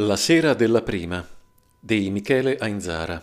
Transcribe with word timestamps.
La 0.00 0.14
sera 0.14 0.54
della 0.54 0.82
prima 0.82 1.26
di 1.76 2.08
Michele 2.10 2.56
Ainzara. 2.56 3.20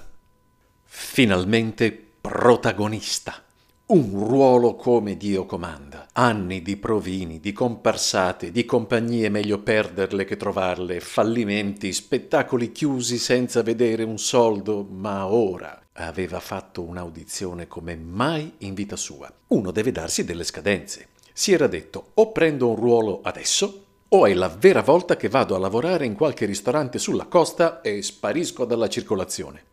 Finalmente 0.83 1.97
protagonista. 2.19 3.41
Un 3.85 4.09
ruolo 4.11 4.75
come 4.75 5.15
Dio 5.15 5.45
comanda. 5.45 6.07
Anni 6.11 6.61
di 6.61 6.75
provini, 6.75 7.39
di 7.39 7.53
comparsate, 7.53 8.51
di 8.51 8.65
compagnie 8.65 9.29
meglio 9.29 9.59
perderle 9.59 10.25
che 10.25 10.35
trovarle, 10.35 10.99
fallimenti, 10.99 11.93
spettacoli 11.93 12.73
chiusi 12.73 13.19
senza 13.19 13.63
vedere 13.63 14.03
un 14.03 14.17
soldo, 14.17 14.83
ma 14.83 15.27
ora 15.27 15.81
aveva 15.93 16.41
fatto 16.41 16.81
un'audizione 16.81 17.67
come 17.67 17.95
mai 17.95 18.51
in 18.57 18.73
vita 18.73 18.97
sua. 18.97 19.33
Uno 19.47 19.71
deve 19.71 19.93
darsi 19.93 20.25
delle 20.25 20.43
scadenze. 20.43 21.07
Si 21.31 21.53
era 21.53 21.67
detto 21.67 22.11
o 22.15 22.33
prendo 22.33 22.67
un 22.67 22.75
ruolo 22.75 23.21
adesso 23.23 23.84
o 24.09 24.25
è 24.25 24.33
la 24.33 24.49
vera 24.49 24.81
volta 24.81 25.15
che 25.15 25.29
vado 25.29 25.55
a 25.55 25.59
lavorare 25.59 26.05
in 26.05 26.15
qualche 26.15 26.45
ristorante 26.45 26.99
sulla 26.99 27.25
costa 27.25 27.81
e 27.81 28.01
sparisco 28.01 28.65
dalla 28.65 28.87
circolazione. 28.87 29.63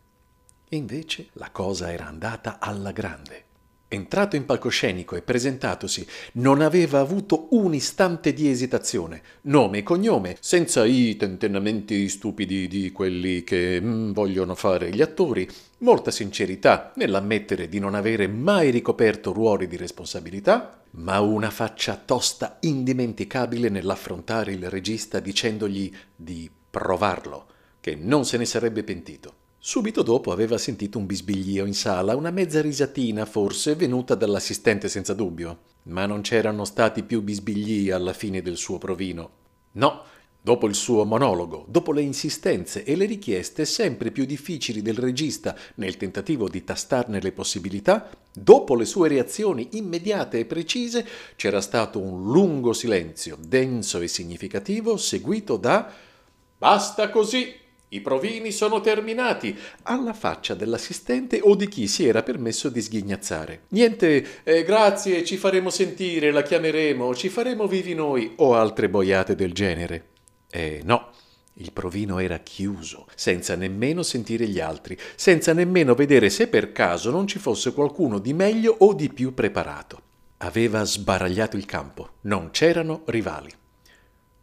Invece 0.69 1.29
la 1.33 1.51
cosa 1.51 1.91
era 1.91 2.07
andata 2.07 2.57
alla 2.59 2.91
grande. 2.91 3.45
Entrato 3.93 4.35
in 4.35 4.45
palcoscenico 4.45 5.15
e 5.15 5.21
presentatosi, 5.21 6.03
non 6.33 6.61
aveva 6.61 6.97
avuto 6.97 7.49
un 7.51 7.75
istante 7.75 8.33
di 8.33 8.49
esitazione. 8.49 9.21
Nome 9.41 9.77
e 9.77 9.83
cognome, 9.83 10.35
senza 10.39 10.83
i 10.83 11.15
tentennamenti 11.15 12.09
stupidi 12.09 12.67
di 12.67 12.91
quelli 12.91 13.43
che 13.43 13.79
mm, 13.79 14.11
vogliono 14.13 14.55
fare 14.55 14.89
gli 14.89 15.03
attori, 15.03 15.47
molta 15.79 16.09
sincerità 16.09 16.91
nell'ammettere 16.95 17.69
di 17.69 17.77
non 17.77 17.93
avere 17.93 18.25
mai 18.27 18.71
ricoperto 18.71 19.31
ruoli 19.31 19.67
di 19.67 19.77
responsabilità, 19.77 20.85
ma 20.93 21.19
una 21.19 21.51
faccia 21.51 21.95
tosta 22.03 22.57
indimenticabile 22.61 23.69
nell'affrontare 23.69 24.53
il 24.53 24.71
regista 24.71 25.19
dicendogli 25.19 25.93
di 26.15 26.49
provarlo, 26.67 27.45
che 27.79 27.93
non 27.93 28.25
se 28.25 28.37
ne 28.37 28.45
sarebbe 28.45 28.83
pentito. 28.83 29.41
Subito 29.65 30.01
dopo 30.01 30.33
aveva 30.33 30.57
sentito 30.57 30.97
un 30.97 31.05
bisbiglio 31.05 31.65
in 31.65 31.73
sala, 31.73 32.17
una 32.17 32.31
mezza 32.31 32.59
risatina 32.59 33.25
forse 33.25 33.75
venuta 33.75 34.13
dall'assistente 34.13 34.89
senza 34.89 35.13
dubbio. 35.13 35.59
Ma 35.83 36.05
non 36.05 36.19
c'erano 36.19 36.65
stati 36.65 37.01
più 37.03 37.21
bisbigli 37.21 37.89
alla 37.89 38.11
fine 38.11 38.41
del 38.41 38.57
suo 38.57 38.77
provino. 38.77 39.29
No, 39.71 40.03
dopo 40.41 40.67
il 40.67 40.75
suo 40.75 41.05
monologo, 41.05 41.63
dopo 41.69 41.93
le 41.93 42.01
insistenze 42.01 42.83
e 42.83 42.97
le 42.97 43.05
richieste 43.05 43.63
sempre 43.63 44.11
più 44.11 44.25
difficili 44.25 44.81
del 44.81 44.97
regista 44.97 45.55
nel 45.75 45.95
tentativo 45.95 46.49
di 46.49 46.65
tastarne 46.65 47.21
le 47.21 47.31
possibilità, 47.31 48.09
dopo 48.33 48.75
le 48.75 48.83
sue 48.83 49.07
reazioni 49.07 49.69
immediate 49.77 50.39
e 50.39 50.45
precise, 50.45 51.07
c'era 51.37 51.61
stato 51.61 52.01
un 52.01 52.29
lungo 52.29 52.73
silenzio, 52.73 53.37
denso 53.39 54.01
e 54.01 54.09
significativo, 54.09 54.97
seguito 54.97 55.55
da 55.55 55.89
Basta 56.57 57.09
così! 57.09 57.61
I 57.93 58.01
provini 58.01 58.51
sono 58.51 58.81
terminati, 58.81 59.55
alla 59.83 60.13
faccia 60.13 60.55
dell'assistente 60.55 61.39
o 61.43 61.55
di 61.55 61.67
chi 61.67 61.87
si 61.87 62.07
era 62.07 62.23
permesso 62.23 62.69
di 62.69 62.81
sghignazzare. 62.81 63.65
Niente, 63.69 64.41
eh, 64.43 64.63
grazie, 64.63 65.23
ci 65.23 65.37
faremo 65.37 65.69
sentire, 65.69 66.31
la 66.31 66.41
chiameremo, 66.41 67.13
ci 67.13 67.29
faremo 67.29 67.67
vivi 67.67 67.93
noi, 67.93 68.33
o 68.37 68.55
altre 68.55 68.89
boiate 68.89 69.35
del 69.35 69.53
genere. 69.53 70.07
Eh 70.49 70.81
no, 70.83 71.11
il 71.57 71.71
provino 71.71 72.17
era 72.17 72.39
chiuso, 72.39 73.05
senza 73.13 73.55
nemmeno 73.55 74.01
sentire 74.01 74.47
gli 74.47 74.59
altri, 74.59 74.97
senza 75.13 75.53
nemmeno 75.53 75.93
vedere 75.93 76.31
se 76.31 76.47
per 76.47 76.71
caso 76.71 77.11
non 77.11 77.27
ci 77.27 77.37
fosse 77.37 77.73
qualcuno 77.73 78.17
di 78.17 78.33
meglio 78.33 78.75
o 78.79 78.95
di 78.95 79.09
più 79.09 79.35
preparato. 79.35 80.01
Aveva 80.37 80.83
sbaragliato 80.83 81.57
il 81.57 81.65
campo, 81.65 82.13
non 82.21 82.49
c'erano 82.49 83.03
rivali. 83.05 83.51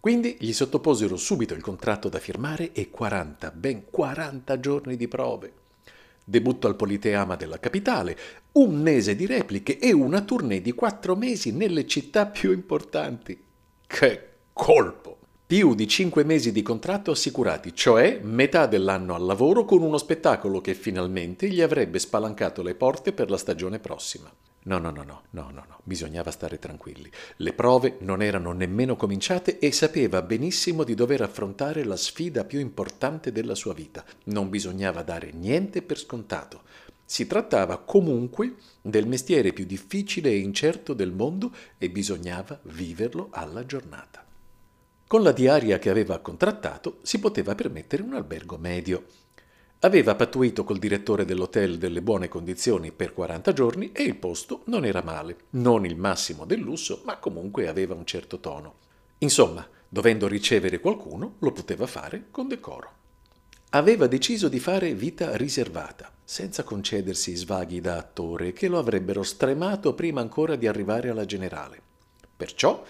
Quindi 0.00 0.36
gli 0.40 0.54
sottoposero 0.54 1.18
subito 1.18 1.52
il 1.52 1.60
contratto 1.60 2.08
da 2.08 2.18
firmare 2.18 2.72
e 2.72 2.88
40, 2.88 3.50
ben 3.50 3.84
40 3.90 4.58
giorni 4.58 4.96
di 4.96 5.06
prove. 5.06 5.52
Debutto 6.24 6.66
al 6.66 6.74
Politeama 6.74 7.36
della 7.36 7.58
capitale, 7.58 8.16
un 8.52 8.80
mese 8.80 9.14
di 9.14 9.26
repliche 9.26 9.78
e 9.78 9.92
una 9.92 10.22
tournée 10.22 10.62
di 10.62 10.72
quattro 10.72 11.16
mesi 11.16 11.52
nelle 11.52 11.86
città 11.86 12.24
più 12.24 12.50
importanti. 12.52 13.38
Che 13.86 14.28
colpo! 14.54 15.18
Più 15.46 15.74
di 15.74 15.86
cinque 15.86 16.24
mesi 16.24 16.50
di 16.50 16.62
contratto 16.62 17.10
assicurati, 17.10 17.74
cioè 17.74 18.20
metà 18.22 18.66
dell'anno 18.66 19.14
al 19.14 19.24
lavoro 19.24 19.64
con 19.66 19.82
uno 19.82 19.98
spettacolo 19.98 20.62
che 20.62 20.74
finalmente 20.74 21.48
gli 21.48 21.60
avrebbe 21.60 21.98
spalancato 21.98 22.62
le 22.62 22.74
porte 22.74 23.12
per 23.12 23.28
la 23.28 23.36
stagione 23.36 23.80
prossima. 23.80 24.32
No, 24.64 24.76
no, 24.78 24.90
no, 24.90 25.02
no, 25.04 25.22
no, 25.30 25.50
no, 25.50 25.64
no, 25.66 25.80
bisognava 25.84 26.30
stare 26.30 26.58
tranquilli. 26.58 27.10
Le 27.36 27.52
prove 27.54 27.96
non 28.00 28.20
erano 28.20 28.52
nemmeno 28.52 28.94
cominciate 28.94 29.58
e 29.58 29.72
sapeva 29.72 30.20
benissimo 30.20 30.84
di 30.84 30.94
dover 30.94 31.22
affrontare 31.22 31.82
la 31.82 31.96
sfida 31.96 32.44
più 32.44 32.60
importante 32.60 33.32
della 33.32 33.54
sua 33.54 33.72
vita. 33.72 34.04
Non 34.24 34.50
bisognava 34.50 35.02
dare 35.02 35.32
niente 35.32 35.80
per 35.80 35.98
scontato. 35.98 36.62
Si 37.06 37.26
trattava 37.26 37.78
comunque 37.78 38.56
del 38.82 39.06
mestiere 39.06 39.54
più 39.54 39.64
difficile 39.64 40.28
e 40.28 40.38
incerto 40.38 40.92
del 40.92 41.10
mondo 41.10 41.54
e 41.78 41.88
bisognava 41.88 42.60
viverlo 42.64 43.28
alla 43.30 43.64
giornata. 43.64 44.24
Con 45.06 45.22
la 45.22 45.32
diaria 45.32 45.78
che 45.78 45.90
aveva 45.90 46.18
contrattato 46.18 46.98
si 47.02 47.18
poteva 47.18 47.54
permettere 47.54 48.02
un 48.02 48.14
albergo 48.14 48.58
medio. 48.58 49.06
Aveva 49.82 50.14
pattuito 50.14 50.62
col 50.62 50.78
direttore 50.78 51.24
dell'hotel 51.24 51.78
delle 51.78 52.02
buone 52.02 52.28
condizioni 52.28 52.92
per 52.92 53.14
40 53.14 53.54
giorni 53.54 53.92
e 53.92 54.02
il 54.02 54.16
posto 54.16 54.60
non 54.66 54.84
era 54.84 55.02
male, 55.02 55.36
non 55.50 55.86
il 55.86 55.96
massimo 55.96 56.44
del 56.44 56.60
lusso, 56.60 57.00
ma 57.06 57.16
comunque 57.16 57.66
aveva 57.66 57.94
un 57.94 58.04
certo 58.04 58.40
tono. 58.40 58.74
Insomma, 59.18 59.66
dovendo 59.88 60.28
ricevere 60.28 60.80
qualcuno, 60.80 61.36
lo 61.38 61.52
poteva 61.52 61.86
fare 61.86 62.26
con 62.30 62.46
decoro. 62.46 62.92
Aveva 63.70 64.06
deciso 64.06 64.48
di 64.48 64.58
fare 64.58 64.92
vita 64.92 65.34
riservata, 65.34 66.12
senza 66.22 66.62
concedersi 66.62 67.34
svaghi 67.34 67.80
da 67.80 67.96
attore 67.96 68.52
che 68.52 68.68
lo 68.68 68.78
avrebbero 68.78 69.22
stremato 69.22 69.94
prima 69.94 70.20
ancora 70.20 70.56
di 70.56 70.66
arrivare 70.66 71.08
alla 71.08 71.24
generale. 71.24 71.80
Perciò 72.36 72.84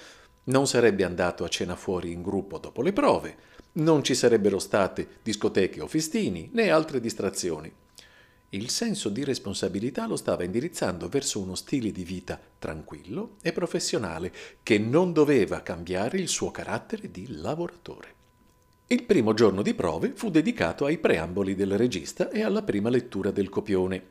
non 0.44 0.66
sarebbe 0.66 1.04
andato 1.04 1.44
a 1.44 1.48
cena 1.48 1.76
fuori 1.76 2.10
in 2.10 2.22
gruppo 2.22 2.58
dopo 2.58 2.82
le 2.82 2.92
prove, 2.92 3.36
non 3.72 4.02
ci 4.02 4.14
sarebbero 4.14 4.58
state 4.58 5.18
discoteche 5.22 5.80
o 5.80 5.86
festini 5.86 6.50
né 6.52 6.70
altre 6.70 7.00
distrazioni. 7.00 7.72
Il 8.52 8.68
senso 8.68 9.10
di 9.10 9.22
responsabilità 9.22 10.06
lo 10.06 10.16
stava 10.16 10.42
indirizzando 10.42 11.08
verso 11.08 11.38
uno 11.38 11.54
stile 11.54 11.92
di 11.92 12.02
vita 12.02 12.40
tranquillo 12.58 13.36
e 13.42 13.52
professionale 13.52 14.32
che 14.64 14.78
non 14.78 15.12
doveva 15.12 15.62
cambiare 15.62 16.18
il 16.18 16.26
suo 16.26 16.50
carattere 16.50 17.12
di 17.12 17.26
lavoratore. 17.28 18.14
Il 18.88 19.04
primo 19.04 19.34
giorno 19.34 19.62
di 19.62 19.72
prove 19.72 20.14
fu 20.16 20.30
dedicato 20.30 20.84
ai 20.84 20.98
preamboli 20.98 21.54
del 21.54 21.78
regista 21.78 22.28
e 22.28 22.42
alla 22.42 22.62
prima 22.62 22.90
lettura 22.90 23.30
del 23.30 23.48
copione. 23.48 24.02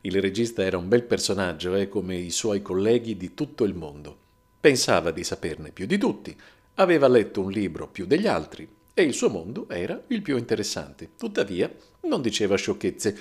Il 0.00 0.18
regista 0.18 0.62
era 0.62 0.78
un 0.78 0.88
bel 0.88 1.02
personaggio, 1.02 1.74
eh, 1.74 1.88
come 1.88 2.16
i 2.16 2.30
suoi 2.30 2.62
colleghi 2.62 3.14
di 3.14 3.34
tutto 3.34 3.64
il 3.64 3.74
mondo. 3.74 4.16
Pensava 4.58 5.10
di 5.10 5.22
saperne 5.22 5.70
più 5.70 5.84
di 5.84 5.98
tutti, 5.98 6.34
Aveva 6.76 7.06
letto 7.06 7.42
un 7.42 7.50
libro 7.50 7.86
più 7.86 8.06
degli 8.06 8.26
altri 8.26 8.66
e 8.94 9.02
il 9.02 9.12
suo 9.12 9.28
mondo 9.28 9.68
era 9.68 10.02
il 10.08 10.22
più 10.22 10.38
interessante. 10.38 11.10
Tuttavia, 11.18 11.70
non 12.02 12.22
diceva 12.22 12.56
sciocchezze 12.56 13.18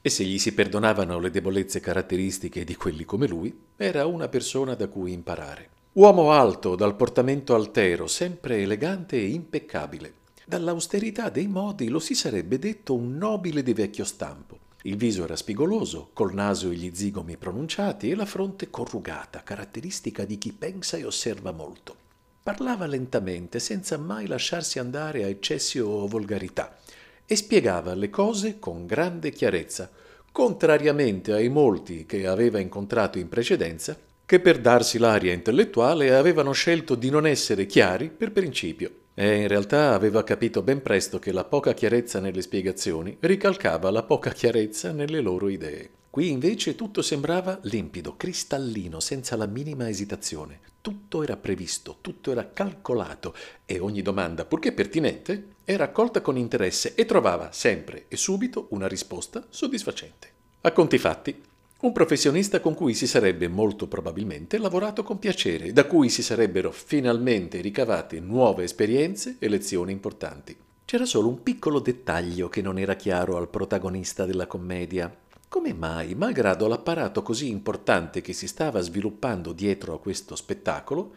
e 0.00 0.08
se 0.08 0.24
gli 0.24 0.38
si 0.38 0.54
perdonavano 0.54 1.18
le 1.18 1.30
debolezze 1.30 1.80
caratteristiche 1.80 2.64
di 2.64 2.74
quelli 2.76 3.04
come 3.04 3.26
lui, 3.26 3.54
era 3.76 4.06
una 4.06 4.28
persona 4.28 4.74
da 4.74 4.88
cui 4.88 5.12
imparare. 5.12 5.68
Uomo 5.92 6.32
alto, 6.32 6.76
dal 6.76 6.96
portamento 6.96 7.54
altero, 7.54 8.06
sempre 8.06 8.62
elegante 8.62 9.16
e 9.16 9.28
impeccabile. 9.28 10.14
Dall'austerità 10.46 11.28
dei 11.28 11.46
modi 11.46 11.88
lo 11.88 11.98
si 11.98 12.14
sarebbe 12.14 12.58
detto 12.58 12.94
un 12.94 13.16
nobile 13.16 13.62
di 13.62 13.74
vecchio 13.74 14.04
stampo. 14.04 14.58
Il 14.82 14.96
viso 14.96 15.24
era 15.24 15.36
spigoloso, 15.36 16.10
col 16.12 16.34
naso 16.34 16.70
e 16.70 16.74
gli 16.74 16.90
zigomi 16.94 17.36
pronunciati 17.36 18.10
e 18.10 18.14
la 18.14 18.26
fronte 18.26 18.70
corrugata, 18.70 19.42
caratteristica 19.42 20.24
di 20.24 20.36
chi 20.36 20.52
pensa 20.52 20.96
e 20.96 21.04
osserva 21.04 21.52
molto. 21.52 21.96
Parlava 22.44 22.84
lentamente, 22.84 23.58
senza 23.58 23.96
mai 23.96 24.26
lasciarsi 24.26 24.78
andare 24.78 25.24
a 25.24 25.28
eccessi 25.28 25.78
o 25.78 26.06
volgarità, 26.06 26.76
e 27.24 27.36
spiegava 27.36 27.94
le 27.94 28.10
cose 28.10 28.58
con 28.58 28.84
grande 28.84 29.30
chiarezza, 29.30 29.90
contrariamente 30.30 31.32
ai 31.32 31.48
molti 31.48 32.04
che 32.04 32.26
aveva 32.26 32.58
incontrato 32.58 33.18
in 33.18 33.30
precedenza, 33.30 33.96
che 34.26 34.40
per 34.40 34.60
darsi 34.60 34.98
l'aria 34.98 35.32
intellettuale 35.32 36.14
avevano 36.14 36.52
scelto 36.52 36.96
di 36.96 37.08
non 37.08 37.26
essere 37.26 37.64
chiari 37.64 38.10
per 38.10 38.30
principio. 38.30 38.90
E 39.14 39.40
in 39.40 39.48
realtà 39.48 39.94
aveva 39.94 40.22
capito 40.22 40.60
ben 40.60 40.82
presto 40.82 41.18
che 41.18 41.32
la 41.32 41.44
poca 41.44 41.72
chiarezza 41.72 42.20
nelle 42.20 42.42
spiegazioni 42.42 43.16
ricalcava 43.20 43.90
la 43.90 44.02
poca 44.02 44.32
chiarezza 44.32 44.92
nelle 44.92 45.22
loro 45.22 45.48
idee. 45.48 45.88
Qui 46.10 46.28
invece 46.28 46.74
tutto 46.74 47.00
sembrava 47.00 47.58
limpido, 47.62 48.16
cristallino, 48.18 49.00
senza 49.00 49.34
la 49.34 49.46
minima 49.46 49.88
esitazione. 49.88 50.72
Tutto 50.84 51.22
era 51.22 51.38
previsto, 51.38 51.96
tutto 52.02 52.30
era 52.30 52.50
calcolato 52.52 53.34
e 53.64 53.78
ogni 53.78 54.02
domanda, 54.02 54.44
purché 54.44 54.70
pertinente, 54.70 55.54
era 55.64 55.84
accolta 55.84 56.20
con 56.20 56.36
interesse 56.36 56.94
e 56.94 57.06
trovava 57.06 57.52
sempre 57.52 58.04
e 58.08 58.18
subito 58.18 58.66
una 58.72 58.86
risposta 58.86 59.46
soddisfacente. 59.48 60.28
A 60.60 60.72
conti 60.72 60.98
fatti, 60.98 61.42
Un 61.84 61.92
professionista 61.92 62.60
con 62.60 62.74
cui 62.74 62.92
si 62.92 63.06
sarebbe 63.06 63.48
molto 63.48 63.86
probabilmente 63.86 64.58
lavorato 64.58 65.02
con 65.02 65.18
piacere, 65.18 65.72
da 65.72 65.86
cui 65.86 66.10
si 66.10 66.22
sarebbero 66.22 66.70
finalmente 66.70 67.62
ricavate 67.62 68.20
nuove 68.20 68.64
esperienze 68.64 69.36
e 69.38 69.48
lezioni 69.48 69.90
importanti. 69.90 70.54
C'era 70.84 71.06
solo 71.06 71.28
un 71.28 71.42
piccolo 71.42 71.80
dettaglio 71.80 72.50
che 72.50 72.60
non 72.60 72.78
era 72.78 72.94
chiaro 72.94 73.38
al 73.38 73.48
protagonista 73.48 74.26
della 74.26 74.46
commedia. 74.46 75.14
Come 75.54 75.72
mai, 75.72 76.16
malgrado 76.16 76.66
l'apparato 76.66 77.22
così 77.22 77.48
importante 77.48 78.20
che 78.20 78.32
si 78.32 78.48
stava 78.48 78.80
sviluppando 78.80 79.52
dietro 79.52 79.94
a 79.94 80.00
questo 80.00 80.34
spettacolo, 80.34 81.14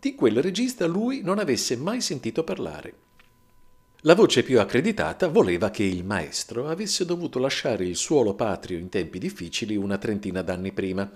di 0.00 0.16
quel 0.16 0.42
regista 0.42 0.88
lui 0.88 1.20
non 1.22 1.38
avesse 1.38 1.76
mai 1.76 2.00
sentito 2.00 2.42
parlare? 2.42 2.94
La 4.00 4.16
voce 4.16 4.42
più 4.42 4.58
accreditata 4.58 5.28
voleva 5.28 5.70
che 5.70 5.84
il 5.84 6.02
maestro 6.02 6.68
avesse 6.68 7.04
dovuto 7.04 7.38
lasciare 7.38 7.84
il 7.84 7.94
suolo 7.94 8.34
patrio 8.34 8.76
in 8.76 8.88
tempi 8.88 9.20
difficili 9.20 9.76
una 9.76 9.98
trentina 9.98 10.42
d'anni 10.42 10.72
prima 10.72 11.08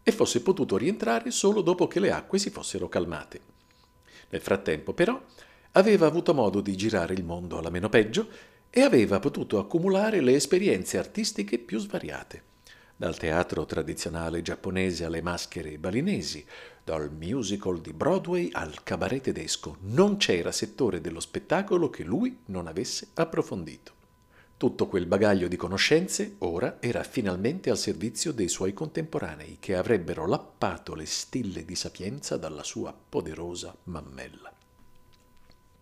e 0.00 0.12
fosse 0.12 0.42
potuto 0.42 0.76
rientrare 0.76 1.32
solo 1.32 1.60
dopo 1.60 1.88
che 1.88 1.98
le 1.98 2.12
acque 2.12 2.38
si 2.38 2.50
fossero 2.50 2.88
calmate. 2.88 3.40
Nel 4.28 4.40
frattempo, 4.40 4.92
però, 4.92 5.20
aveva 5.72 6.06
avuto 6.06 6.32
modo 6.34 6.60
di 6.60 6.76
girare 6.76 7.14
il 7.14 7.24
mondo 7.24 7.58
alla 7.58 7.70
meno 7.70 7.88
peggio 7.88 8.28
e 8.76 8.82
aveva 8.82 9.20
potuto 9.20 9.58
accumulare 9.58 10.20
le 10.20 10.34
esperienze 10.34 10.98
artistiche 10.98 11.58
più 11.58 11.78
svariate, 11.78 12.42
dal 12.94 13.16
teatro 13.16 13.64
tradizionale 13.64 14.42
giapponese 14.42 15.06
alle 15.06 15.22
maschere 15.22 15.78
balinesi, 15.78 16.44
dal 16.84 17.10
musical 17.10 17.80
di 17.80 17.94
Broadway 17.94 18.50
al 18.52 18.82
cabaret 18.82 19.22
tedesco, 19.22 19.78
non 19.80 20.18
c'era 20.18 20.52
settore 20.52 21.00
dello 21.00 21.20
spettacolo 21.20 21.88
che 21.88 22.04
lui 22.04 22.40
non 22.48 22.66
avesse 22.66 23.08
approfondito. 23.14 23.92
Tutto 24.58 24.88
quel 24.88 25.06
bagaglio 25.06 25.48
di 25.48 25.56
conoscenze 25.56 26.34
ora 26.40 26.76
era 26.78 27.02
finalmente 27.02 27.70
al 27.70 27.78
servizio 27.78 28.30
dei 28.30 28.48
suoi 28.48 28.74
contemporanei 28.74 29.56
che 29.58 29.74
avrebbero 29.74 30.26
lappato 30.26 30.94
le 30.94 31.06
stille 31.06 31.64
di 31.64 31.74
sapienza 31.74 32.36
dalla 32.36 32.62
sua 32.62 32.94
poderosa 33.08 33.74
mammella. 33.84 34.55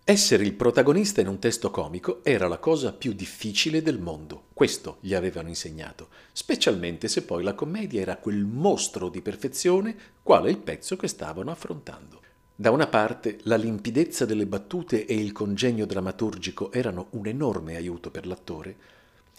Essere 0.06 0.44
il 0.44 0.52
protagonista 0.52 1.22
in 1.22 1.28
un 1.28 1.38
testo 1.38 1.70
comico 1.70 2.22
era 2.24 2.46
la 2.46 2.58
cosa 2.58 2.92
più 2.92 3.14
difficile 3.14 3.80
del 3.80 3.98
mondo, 3.98 4.48
questo 4.52 4.98
gli 5.00 5.14
avevano 5.14 5.48
insegnato, 5.48 6.08
specialmente 6.30 7.08
se 7.08 7.22
poi 7.22 7.42
la 7.42 7.54
commedia 7.54 8.02
era 8.02 8.18
quel 8.18 8.44
mostro 8.44 9.08
di 9.08 9.22
perfezione 9.22 9.96
quale 10.22 10.50
il 10.50 10.58
pezzo 10.58 10.96
che 10.96 11.08
stavano 11.08 11.50
affrontando. 11.50 12.20
Da 12.54 12.70
una 12.70 12.86
parte 12.86 13.38
la 13.44 13.56
limpidezza 13.56 14.26
delle 14.26 14.44
battute 14.44 15.06
e 15.06 15.14
il 15.14 15.32
congegno 15.32 15.86
drammaturgico 15.86 16.70
erano 16.70 17.06
un 17.12 17.26
enorme 17.26 17.74
aiuto 17.74 18.10
per 18.10 18.26
l'attore, 18.26 18.76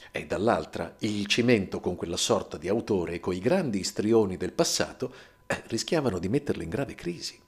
e 0.10 0.26
dall'altra 0.26 0.96
il 1.02 1.28
cimento 1.28 1.80
con 1.80 1.96
quella 1.96 2.18
sorta 2.18 2.58
di 2.58 2.70
autore 2.70 3.14
e 3.14 3.20
coi 3.20 3.38
grandi 3.38 3.78
istrioni 3.78 4.36
del 4.36 4.52
passato 4.52 5.14
eh, 5.46 5.62
rischiavano 5.68 6.18
di 6.18 6.28
metterlo 6.28 6.64
in 6.64 6.70
grave 6.70 6.96
crisi. 6.96 7.44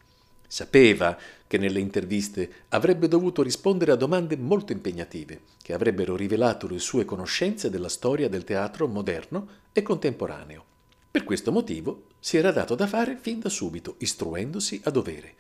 Sapeva 0.48 1.18
che 1.46 1.58
nelle 1.58 1.82
interviste 1.82 2.50
avrebbe 2.70 3.10
dovuto 3.10 3.44
rispondere 3.44 3.92
a 3.92 3.96
domande 3.96 4.38
molto 4.38 4.72
impegnative, 4.72 5.42
che 5.62 5.74
avrebbero 5.74 6.16
rivelato 6.16 6.68
le 6.68 6.80
sue 6.80 7.04
conoscenze 7.04 7.70
della 7.70 7.90
storia 7.90 8.30
del 8.30 8.46
teatro 8.46 8.88
moderno 8.88 9.48
e 9.74 9.82
contemporaneo. 9.82 10.64
Per 11.12 11.26
questo 11.26 11.52
motivo 11.52 12.06
si 12.20 12.38
era 12.38 12.52
dato 12.52 12.76
da 12.76 12.88
fare 12.88 13.18
fin 13.20 13.40
da 13.40 13.50
subito, 13.50 13.96
istruendosi 14.00 14.82
a 14.86 14.90
dovere. 14.90 15.36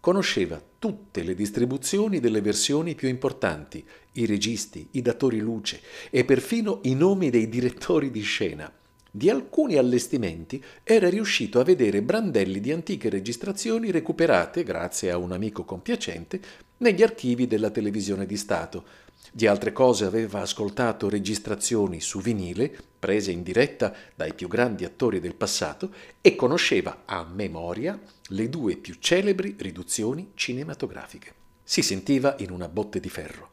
Conosceva 0.00 0.60
tutte 0.78 1.22
le 1.22 1.34
distribuzioni 1.34 2.18
delle 2.18 2.40
versioni 2.40 2.94
più 2.94 3.06
importanti, 3.06 3.84
i 4.12 4.26
registi, 4.26 4.88
i 4.92 5.02
datori 5.02 5.38
luce 5.38 5.80
e 6.10 6.24
perfino 6.24 6.80
i 6.84 6.94
nomi 6.94 7.30
dei 7.30 7.48
direttori 7.48 8.10
di 8.10 8.22
scena 8.22 8.72
di 9.10 9.28
alcuni 9.28 9.76
allestimenti 9.76 10.62
era 10.84 11.08
riuscito 11.08 11.58
a 11.58 11.64
vedere 11.64 12.00
brandelli 12.00 12.60
di 12.60 12.70
antiche 12.70 13.08
registrazioni 13.08 13.90
recuperate, 13.90 14.62
grazie 14.62 15.10
a 15.10 15.16
un 15.16 15.32
amico 15.32 15.64
compiacente, 15.64 16.40
negli 16.78 17.02
archivi 17.02 17.46
della 17.46 17.70
televisione 17.70 18.24
di 18.24 18.36
Stato. 18.36 18.84
Di 19.32 19.46
altre 19.46 19.72
cose 19.72 20.04
aveva 20.04 20.40
ascoltato 20.40 21.08
registrazioni 21.08 22.00
su 22.00 22.20
vinile, 22.20 22.72
prese 22.98 23.32
in 23.32 23.42
diretta 23.42 23.94
dai 24.14 24.32
più 24.32 24.48
grandi 24.48 24.84
attori 24.84 25.20
del 25.20 25.34
passato, 25.34 25.92
e 26.20 26.36
conosceva 26.36 27.02
a 27.04 27.24
memoria 27.24 28.00
le 28.28 28.48
due 28.48 28.76
più 28.76 28.94
celebri 28.98 29.56
riduzioni 29.58 30.30
cinematografiche. 30.34 31.34
Si 31.62 31.82
sentiva 31.82 32.36
in 32.38 32.50
una 32.50 32.68
botte 32.68 32.98
di 33.00 33.08
ferro. 33.08 33.49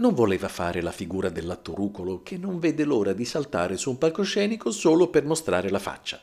Non 0.00 0.14
voleva 0.14 0.48
fare 0.48 0.80
la 0.80 0.92
figura 0.92 1.28
dell'attorucolo 1.28 2.22
che 2.22 2.38
non 2.38 2.58
vede 2.58 2.84
l'ora 2.84 3.12
di 3.12 3.26
saltare 3.26 3.76
su 3.76 3.90
un 3.90 3.98
palcoscenico 3.98 4.70
solo 4.70 5.08
per 5.08 5.26
mostrare 5.26 5.68
la 5.68 5.78
faccia. 5.78 6.18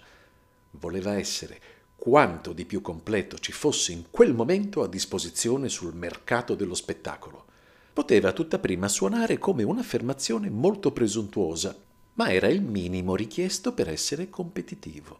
Voleva 0.72 1.16
essere 1.16 1.62
quanto 1.96 2.54
di 2.54 2.66
più 2.66 2.82
completo 2.82 3.38
ci 3.38 3.52
fosse 3.52 3.92
in 3.92 4.06
quel 4.10 4.34
momento 4.34 4.82
a 4.82 4.88
disposizione 4.88 5.70
sul 5.70 5.94
mercato 5.94 6.56
dello 6.56 6.74
spettacolo. 6.74 7.46
Poteva 7.94 8.32
tutta 8.32 8.58
prima 8.58 8.88
suonare 8.88 9.38
come 9.38 9.62
un'affermazione 9.62 10.50
molto 10.50 10.92
presuntuosa, 10.92 11.76
ma 12.16 12.32
era 12.32 12.48
il 12.48 12.64
minimo 12.64 13.16
richiesto 13.16 13.74
per 13.74 13.90
essere 13.90 14.28
competitivo. 14.28 15.20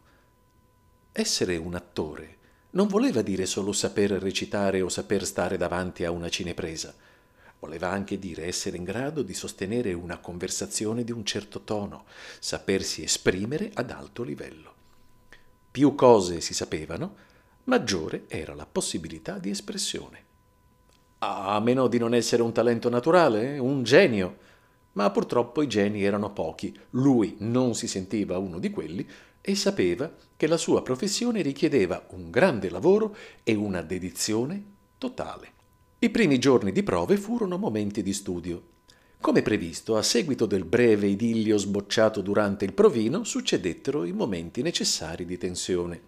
Essere 1.12 1.58
un 1.58 1.76
attore 1.76 2.38
non 2.72 2.88
voleva 2.88 3.22
dire 3.22 3.46
solo 3.46 3.72
saper 3.72 4.14
recitare 4.14 4.82
o 4.82 4.90
saper 4.90 5.28
stare 5.28 5.58
davanti 5.58 6.06
a 6.06 6.10
una 6.10 6.30
cinepresa 6.30 6.96
Voleva 7.60 7.90
anche 7.90 8.20
dire 8.20 8.46
essere 8.46 8.78
in 8.78 8.84
grado 8.84 9.24
di 9.24 9.34
sostenere 9.34 9.94
una 9.94 10.20
conversazione 10.20 11.04
di 11.04 11.12
un 11.12 11.26
certo 11.26 11.62
tono, 11.62 12.06
sapersi 12.40 13.04
esprimere 13.04 13.72
ad 13.74 13.90
alto 13.90 14.24
livello. 14.24 14.74
Più 15.72 15.96
cose 15.96 16.40
si 16.40 16.54
sapevano, 16.54 17.16
maggiore 17.66 18.26
era 18.28 18.54
la 18.54 18.66
possibilità 18.66 19.40
di 19.40 19.50
espressione. 19.50 20.26
A 21.20 21.60
meno 21.60 21.88
di 21.88 21.98
non 21.98 22.14
essere 22.14 22.44
un 22.44 22.52
talento 22.52 22.90
naturale, 22.90 23.58
un 23.58 23.84
genio. 23.84 24.46
Ma 24.94 25.10
purtroppo 25.10 25.62
i 25.62 25.68
geni 25.68 26.04
erano 26.04 26.32
pochi, 26.32 26.76
lui 26.92 27.36
non 27.40 27.74
si 27.74 27.88
sentiva 27.88 28.38
uno 28.38 28.60
di 28.60 28.70
quelli 28.70 29.08
e 29.42 29.56
sapeva 29.56 30.12
che 30.36 30.46
la 30.46 30.58
sua 30.58 30.84
professione 30.84 31.42
richiedeva 31.42 32.06
un 32.10 32.30
grande 32.30 32.70
lavoro 32.70 33.16
e 33.44 33.56
una 33.56 33.82
dedizione 33.82 34.64
totale. 34.98 35.57
I 36.00 36.12
primi 36.12 36.38
giorni 36.38 36.72
di 36.72 36.84
prove 36.84 37.18
furono 37.18 37.58
momenti 37.58 38.04
di 38.04 38.14
studio. 38.14 38.62
Come 39.20 39.42
previsto, 39.42 39.98
a 39.98 40.04
seguito 40.04 40.46
del 40.46 40.64
breve 40.64 41.08
idillio 41.08 41.58
sbocciato 41.58 42.22
durante 42.22 42.66
il 42.66 42.74
provino, 42.74 43.24
succedettero 43.24 44.04
i 44.04 44.12
momenti 44.12 44.62
necessari 44.62 45.26
di 45.26 45.40
tensione. 45.40 46.00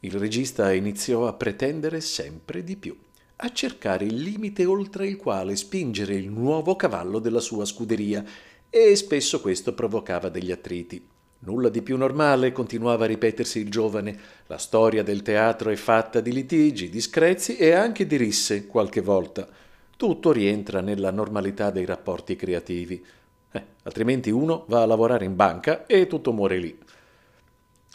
Il 0.00 0.14
regista 0.14 0.72
iniziò 0.72 1.28
a 1.28 1.32
pretendere 1.34 2.00
sempre 2.00 2.64
di 2.64 2.76
più, 2.76 2.98
a 3.36 3.52
cercare 3.52 4.04
il 4.04 4.16
limite 4.16 4.64
oltre 4.64 5.06
il 5.06 5.16
quale 5.16 5.54
spingere 5.54 6.16
il 6.16 6.28
nuovo 6.28 6.74
cavallo 6.74 7.20
della 7.20 7.38
sua 7.38 7.64
scuderia, 7.64 8.24
e 8.68 8.96
spesso 8.96 9.40
questo 9.40 9.74
provocava 9.74 10.28
degli 10.28 10.50
attriti. 10.50 11.06
Nulla 11.40 11.68
di 11.68 11.82
più 11.82 11.96
normale, 11.96 12.52
continuava 12.52 13.04
a 13.04 13.08
ripetersi 13.08 13.60
il 13.60 13.70
giovane. 13.70 14.18
La 14.46 14.58
storia 14.58 15.02
del 15.02 15.22
teatro 15.22 15.70
è 15.70 15.76
fatta 15.76 16.20
di 16.20 16.32
litigi, 16.32 16.88
di 16.88 17.00
screzi 17.00 17.56
e 17.56 17.72
anche 17.72 18.06
di 18.06 18.16
risse, 18.16 18.66
qualche 18.66 19.00
volta. 19.00 19.46
Tutto 19.96 20.32
rientra 20.32 20.80
nella 20.80 21.10
normalità 21.10 21.70
dei 21.70 21.84
rapporti 21.84 22.36
creativi. 22.36 23.04
Eh, 23.52 23.64
altrimenti 23.84 24.30
uno 24.30 24.64
va 24.68 24.82
a 24.82 24.86
lavorare 24.86 25.24
in 25.24 25.36
banca 25.36 25.86
e 25.86 26.06
tutto 26.06 26.32
muore 26.32 26.58
lì. 26.58 26.78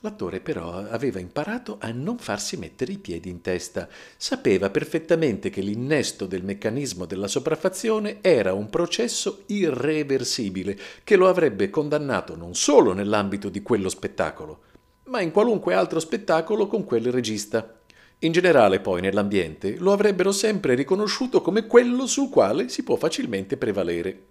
L'attore 0.03 0.39
però 0.39 0.77
aveva 0.77 1.20
imparato 1.20 1.77
a 1.79 1.91
non 1.91 2.17
farsi 2.17 2.58
mettere 2.58 2.91
i 2.91 2.98
piedi 2.98 3.29
in 3.29 3.41
testa. 3.41 3.88
Sapeva 4.17 4.72
perfettamente 4.72 5.51
che 5.51 5.62
l'innesto 5.62 6.25
del 6.25 6.43
meccanismo 6.43 7.05
della 7.05 7.27
sopraffazione 7.27 8.17
era 8.22 8.53
un 8.53 8.67
processo 8.72 9.43
irreversibile 9.46 10.75
che 11.03 11.15
lo 11.15 11.27
avrebbe 11.27 11.70
condannato 11.70 12.36
non 12.36 12.55
solo 12.55 12.93
nell'ambito 12.93 13.50
di 13.50 13.62
quello 13.62 13.89
spettacolo, 13.89 14.62
ma 15.05 15.22
in 15.22 15.29
qualunque 15.29 15.75
altro 15.75 16.00
spettacolo 16.00 16.65
con 16.65 16.84
quel 16.84 17.12
regista. 17.12 17.79
In 18.24 18.31
generale 18.31 18.79
poi 18.79 19.01
nell'ambiente 19.01 19.77
lo 19.77 19.91
avrebbero 19.91 20.31
sempre 20.31 20.74
riconosciuto 20.74 21.41
come 21.41 21.67
quello 21.67 22.08
sul 22.08 22.29
quale 22.29 22.70
si 22.70 22.81
può 22.81 22.96
facilmente 22.96 23.55
prevalere. 23.55 24.25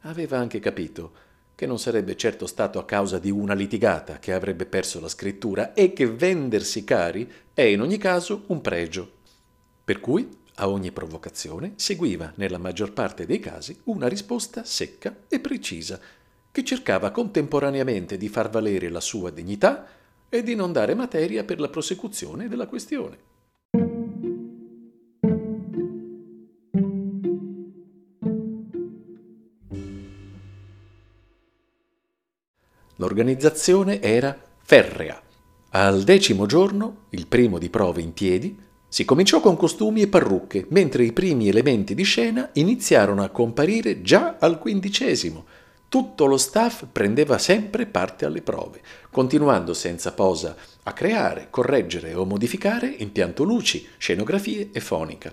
Aveva 0.00 0.36
anche 0.36 0.60
capito 0.60 1.32
che 1.54 1.66
non 1.66 1.78
sarebbe 1.78 2.16
certo 2.16 2.46
stato 2.46 2.78
a 2.78 2.84
causa 2.84 3.18
di 3.18 3.30
una 3.30 3.54
litigata 3.54 4.18
che 4.18 4.32
avrebbe 4.32 4.66
perso 4.66 5.00
la 5.00 5.08
scrittura 5.08 5.72
e 5.72 5.92
che 5.92 6.06
vendersi 6.06 6.84
cari 6.84 7.30
è 7.52 7.62
in 7.62 7.80
ogni 7.80 7.98
caso 7.98 8.44
un 8.48 8.60
pregio. 8.60 9.10
Per 9.84 10.00
cui 10.00 10.28
a 10.56 10.68
ogni 10.68 10.92
provocazione 10.92 11.72
seguiva, 11.76 12.32
nella 12.36 12.58
maggior 12.58 12.92
parte 12.92 13.26
dei 13.26 13.40
casi, 13.40 13.78
una 13.84 14.08
risposta 14.08 14.64
secca 14.64 15.14
e 15.28 15.40
precisa, 15.40 15.98
che 16.50 16.64
cercava 16.64 17.10
contemporaneamente 17.10 18.16
di 18.16 18.28
far 18.28 18.50
valere 18.50 18.88
la 18.88 19.00
sua 19.00 19.30
dignità 19.30 19.86
e 20.28 20.42
di 20.42 20.54
non 20.54 20.72
dare 20.72 20.94
materia 20.94 21.44
per 21.44 21.58
la 21.60 21.68
prosecuzione 21.68 22.48
della 22.48 22.66
questione. 22.66 23.32
L'organizzazione 32.96 34.00
era 34.00 34.36
ferrea. 34.62 35.20
Al 35.70 36.04
decimo 36.04 36.46
giorno, 36.46 37.06
il 37.10 37.26
primo 37.26 37.58
di 37.58 37.68
prove 37.68 38.00
in 38.00 38.12
piedi, 38.12 38.56
si 38.86 39.04
cominciò 39.04 39.40
con 39.40 39.56
costumi 39.56 40.02
e 40.02 40.06
parrucche, 40.06 40.66
mentre 40.68 41.04
i 41.04 41.12
primi 41.12 41.48
elementi 41.48 41.96
di 41.96 42.04
scena 42.04 42.50
iniziarono 42.52 43.24
a 43.24 43.30
comparire 43.30 44.02
già 44.02 44.36
al 44.38 44.58
quindicesimo. 44.58 45.44
Tutto 45.88 46.26
lo 46.26 46.36
staff 46.36 46.84
prendeva 46.92 47.38
sempre 47.38 47.86
parte 47.86 48.24
alle 48.24 48.42
prove, 48.42 48.80
continuando 49.10 49.74
senza 49.74 50.12
posa 50.12 50.54
a 50.84 50.92
creare, 50.92 51.48
correggere 51.50 52.14
o 52.14 52.24
modificare 52.24 52.86
impianto 52.86 53.42
luci, 53.42 53.84
scenografie 53.98 54.70
e 54.72 54.78
fonica. 54.78 55.32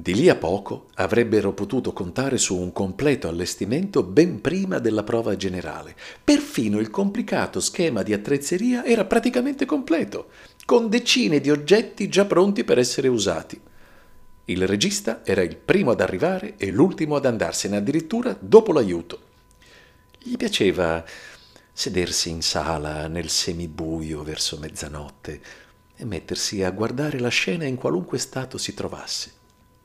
Di 0.00 0.14
lì 0.14 0.28
a 0.28 0.36
poco 0.36 0.86
avrebbero 0.94 1.52
potuto 1.52 1.92
contare 1.92 2.38
su 2.38 2.56
un 2.56 2.72
completo 2.72 3.26
allestimento 3.26 4.04
ben 4.04 4.40
prima 4.40 4.78
della 4.78 5.02
prova 5.02 5.34
generale. 5.34 5.96
Perfino 6.22 6.78
il 6.78 6.88
complicato 6.88 7.58
schema 7.58 8.04
di 8.04 8.12
attrezzeria 8.12 8.84
era 8.84 9.04
praticamente 9.06 9.66
completo, 9.66 10.28
con 10.64 10.88
decine 10.88 11.40
di 11.40 11.50
oggetti 11.50 12.08
già 12.08 12.26
pronti 12.26 12.62
per 12.62 12.78
essere 12.78 13.08
usati. 13.08 13.60
Il 14.44 14.68
regista 14.68 15.22
era 15.24 15.42
il 15.42 15.56
primo 15.56 15.90
ad 15.90 16.00
arrivare 16.00 16.54
e 16.58 16.70
l'ultimo 16.70 17.16
ad 17.16 17.26
andarsene 17.26 17.78
addirittura 17.78 18.36
dopo 18.38 18.70
l'aiuto. 18.70 19.20
Gli 20.16 20.36
piaceva 20.36 21.04
sedersi 21.72 22.30
in 22.30 22.42
sala 22.42 23.08
nel 23.08 23.30
semibuio 23.30 24.22
verso 24.22 24.58
mezzanotte 24.58 25.40
e 25.96 26.04
mettersi 26.04 26.62
a 26.62 26.70
guardare 26.70 27.18
la 27.18 27.30
scena 27.30 27.64
in 27.64 27.74
qualunque 27.74 28.18
stato 28.18 28.58
si 28.58 28.74
trovasse. 28.74 29.37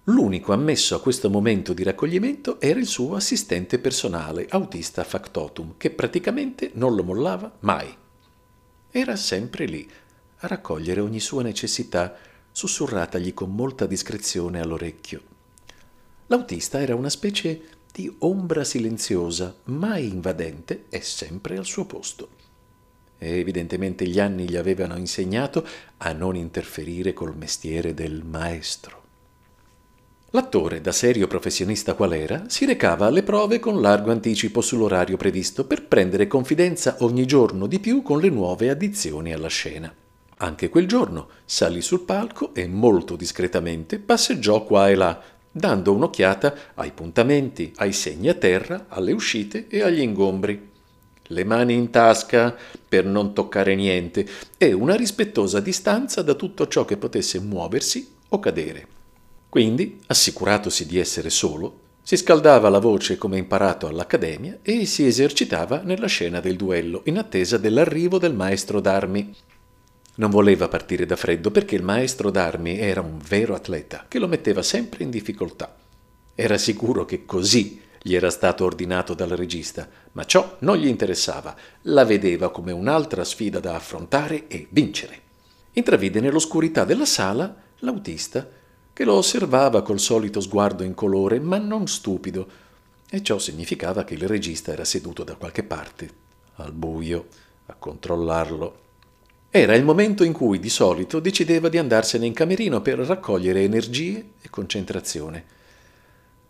L'unico 0.08 0.52
ammesso 0.52 0.96
a 0.96 1.00
questo 1.00 1.30
momento 1.30 1.72
di 1.72 1.82
raccoglimento 1.82 2.60
era 2.60 2.78
il 2.78 2.88
suo 2.88 3.16
assistente 3.16 3.80
personale, 3.80 4.48
autista 4.50 5.06
factotum, 5.06 5.76
che 5.78 5.92
praticamente 5.92 6.72
non 6.74 6.94
lo 6.94 7.06
mollava 7.06 7.50
mai. 7.62 7.96
Era 8.92 9.16
sempre 9.16 9.64
lì, 9.64 9.90
a 10.40 10.48
raccogliere 10.48 11.00
ogni 11.00 11.22
sua 11.22 11.42
necessità, 11.42 12.18
sussurratagli 12.52 13.34
con 13.34 13.56
molta 13.56 13.86
discrezione 13.86 14.60
all'orecchio. 14.60 15.22
L'autista 16.28 16.82
era 16.82 16.96
una 16.96 17.10
specie 17.10 17.62
di 17.90 18.14
ombra 18.20 18.66
silenziosa, 18.66 19.56
mai 19.66 20.10
invadente 20.10 20.84
e 20.90 21.00
sempre 21.00 21.56
al 21.56 21.66
suo 21.66 21.86
posto. 21.86 22.28
E 23.18 23.40
evidentemente 23.40 24.06
gli 24.06 24.20
anni 24.20 24.50
gli 24.50 24.58
avevano 24.58 24.98
insegnato 24.98 25.66
a 26.00 26.12
non 26.12 26.36
interferire 26.36 27.14
col 27.14 27.38
mestiere 27.38 27.94
del 27.94 28.22
maestro. 28.26 29.03
L'attore, 30.36 30.82
da 30.82 30.92
serio 30.92 31.28
professionista 31.28 31.94
qual 31.94 32.12
era, 32.12 32.46
si 32.48 32.66
recava 32.66 33.06
alle 33.06 33.22
prove 33.22 33.60
con 33.60 33.80
largo 33.80 34.10
anticipo 34.10 34.62
sull'orario 34.62 35.16
previsto 35.16 35.68
per 35.68 35.86
prendere 35.86 36.26
confidenza 36.26 36.96
ogni 37.02 37.28
giorno 37.28 37.68
di 37.68 37.80
più 37.80 38.02
con 38.02 38.20
le 38.20 38.30
nuove 38.30 38.72
addizioni 38.72 39.32
alla 39.32 39.48
scena. 39.48 39.94
Anche 40.38 40.70
quel 40.70 40.88
giorno 40.88 41.28
salì 41.46 41.84
sul 41.84 42.02
palco 42.02 42.52
e 42.56 42.66
molto 42.66 43.16
discretamente 43.16 44.00
passeggiò 44.00 44.64
qua 44.64 44.90
e 44.90 44.96
là, 44.96 45.22
dando 45.52 45.94
un'occhiata 45.94 46.56
ai 46.74 46.90
puntamenti, 46.90 47.72
ai 47.76 47.94
segni 47.94 48.30
a 48.30 48.34
terra, 48.34 48.88
alle 48.88 49.12
uscite 49.12 49.68
e 49.68 49.84
agli 49.84 50.02
ingombri. 50.02 50.70
Le 51.28 51.44
mani 51.44 51.76
in 51.76 51.92
tasca 51.92 52.58
per 52.90 53.06
non 53.06 53.36
toccare 53.36 53.76
niente 53.76 54.28
e 54.58 54.74
una 54.74 54.96
rispettosa 54.96 55.60
distanza 55.60 56.24
da 56.24 56.34
tutto 56.34 56.68
ciò 56.68 56.86
che 56.86 56.98
potesse 56.98 57.40
muoversi 57.40 58.16
o 58.30 58.40
cadere. 58.40 58.88
Quindi, 59.54 60.00
assicuratosi 60.08 60.88
di 60.88 60.98
essere 60.98 61.30
solo, 61.30 61.82
si 62.02 62.18
scaldava 62.18 62.70
la 62.70 62.80
voce 62.80 63.20
come 63.20 63.38
imparato 63.38 63.86
all'accademia 63.86 64.58
e 64.64 64.88
si 64.88 65.06
esercitava 65.06 65.82
nella 65.84 66.08
scena 66.08 66.40
del 66.40 66.56
duello 66.56 67.04
in 67.06 67.20
attesa 67.20 67.60
dell'arrivo 67.60 68.18
del 68.18 68.34
maestro 68.34 68.80
d'armi. 68.80 69.32
Non 70.16 70.32
voleva 70.32 70.70
partire 70.70 71.06
da 71.06 71.16
freddo 71.16 71.52
perché 71.52 71.76
il 71.76 71.84
maestro 71.84 72.32
d'armi 72.32 72.80
era 72.80 73.02
un 73.02 73.20
vero 73.24 73.54
atleta 73.54 74.06
che 74.08 74.18
lo 74.18 74.28
metteva 74.28 74.64
sempre 74.64 75.04
in 75.04 75.12
difficoltà. 75.12 75.76
Era 76.34 76.58
sicuro 76.58 77.06
che 77.06 77.24
così 77.24 77.80
gli 78.02 78.16
era 78.16 78.32
stato 78.32 78.66
ordinato 78.66 79.14
dal 79.14 79.30
regista, 79.30 79.88
ma 80.14 80.26
ciò 80.26 80.56
non 80.62 80.78
gli 80.78 80.88
interessava, 80.88 81.56
la 81.84 82.06
vedeva 82.06 82.50
come 82.50 82.72
un'altra 82.72 83.24
sfida 83.24 83.60
da 83.60 83.76
affrontare 83.76 84.48
e 84.48 84.66
vincere. 84.72 85.20
Intravide 85.74 86.22
nell'oscurità 86.22 86.86
della 86.86 87.06
sala 87.06 87.56
l'autista 87.82 88.62
che 88.94 89.04
lo 89.04 89.16
osservava 89.16 89.82
col 89.82 90.00
solito 90.00 90.40
sguardo 90.40 90.84
incolore, 90.84 91.40
ma 91.40 91.58
non 91.58 91.88
stupido, 91.88 92.48
e 93.10 93.22
ciò 93.24 93.40
significava 93.40 94.04
che 94.04 94.14
il 94.14 94.28
regista 94.28 94.72
era 94.72 94.86
seduto 94.86 95.24
da 95.24 95.36
qualche 95.36 95.64
parte, 95.64 96.10
al 96.56 96.72
buio, 96.72 97.28
a 97.66 97.74
controllarlo. 97.74 98.82
Era 99.50 99.76
il 99.76 99.84
momento 99.84 100.24
in 100.24 100.34
cui 100.34 100.60
di 100.60 100.70
solito 100.70 101.20
decideva 101.20 101.70
di 101.70 101.78
andarsene 101.78 102.26
in 102.26 102.34
camerino 102.34 102.82
per 102.82 103.00
raccogliere 103.00 103.62
energie 103.62 104.32
e 104.42 104.50
concentrazione. 104.50 105.46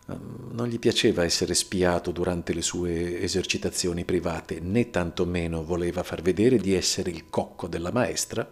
Ehm, 0.09 0.49
non 0.51 0.67
gli 0.67 0.79
piaceva 0.79 1.23
essere 1.23 1.53
spiato 1.53 2.11
durante 2.11 2.53
le 2.53 2.61
sue 2.61 3.21
esercitazioni 3.21 4.05
private, 4.05 4.59
né 4.59 4.89
tantomeno 4.89 5.63
voleva 5.63 6.03
far 6.03 6.21
vedere 6.21 6.57
di 6.57 6.73
essere 6.73 7.09
il 7.09 7.29
cocco 7.29 7.67
della 7.67 7.91
maestra 7.91 8.49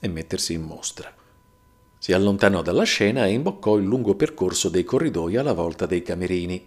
e 0.00 0.08
mettersi 0.08 0.52
in 0.52 0.62
mostra. 0.62 1.14
Si 2.04 2.12
allontanò 2.12 2.60
dalla 2.60 2.82
scena 2.82 3.24
e 3.24 3.32
imboccò 3.32 3.78
il 3.78 3.86
lungo 3.86 4.14
percorso 4.14 4.68
dei 4.68 4.84
corridoi 4.84 5.38
alla 5.38 5.54
volta 5.54 5.86
dei 5.86 6.02
camerini. 6.02 6.62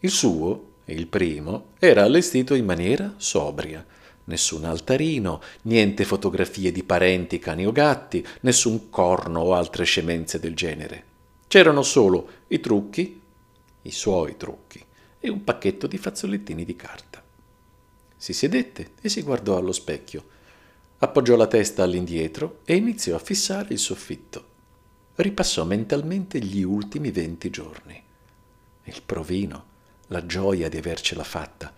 Il 0.00 0.10
suo, 0.10 0.72
il 0.84 1.06
primo, 1.06 1.68
era 1.78 2.02
allestito 2.02 2.52
in 2.52 2.66
maniera 2.66 3.14
sobria. 3.16 3.82
Nessun 4.24 4.66
altarino, 4.66 5.40
niente 5.62 6.04
fotografie 6.04 6.72
di 6.72 6.82
parenti, 6.82 7.38
cani 7.38 7.66
o 7.66 7.72
gatti, 7.72 8.22
nessun 8.40 8.90
corno 8.90 9.40
o 9.40 9.54
altre 9.54 9.84
scemenze 9.84 10.38
del 10.38 10.54
genere. 10.54 11.04
C'erano 11.48 11.82
solo 11.82 12.28
i 12.48 12.60
trucchi, 12.60 13.18
i 13.80 13.90
suoi 13.92 14.36
trucchi, 14.36 14.84
e 15.20 15.30
un 15.30 15.42
pacchetto 15.42 15.86
di 15.86 15.96
fazzolettini 15.96 16.66
di 16.66 16.76
carta. 16.76 17.22
Si 18.14 18.34
sedette 18.34 18.90
e 19.00 19.08
si 19.08 19.22
guardò 19.22 19.56
allo 19.56 19.72
specchio 19.72 20.32
appoggiò 20.98 21.36
la 21.36 21.46
testa 21.46 21.82
all'indietro 21.82 22.60
e 22.64 22.76
iniziò 22.76 23.16
a 23.16 23.20
fissare 23.20 23.72
il 23.72 23.78
soffitto. 23.78 24.52
Ripassò 25.16 25.64
mentalmente 25.64 26.38
gli 26.38 26.62
ultimi 26.62 27.10
venti 27.10 27.50
giorni. 27.50 28.02
Il 28.84 29.02
provino, 29.04 29.64
la 30.08 30.26
gioia 30.26 30.68
di 30.68 30.76
avercela 30.76 31.24
fatta, 31.24 31.72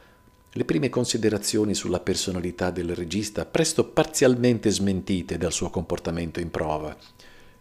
le 0.50 0.64
prime 0.64 0.88
considerazioni 0.88 1.74
sulla 1.74 2.00
personalità 2.00 2.70
del 2.70 2.94
regista 2.94 3.44
presto 3.44 3.84
parzialmente 3.84 4.70
smentite 4.70 5.36
dal 5.36 5.52
suo 5.52 5.68
comportamento 5.68 6.40
in 6.40 6.50
prova, 6.50 6.96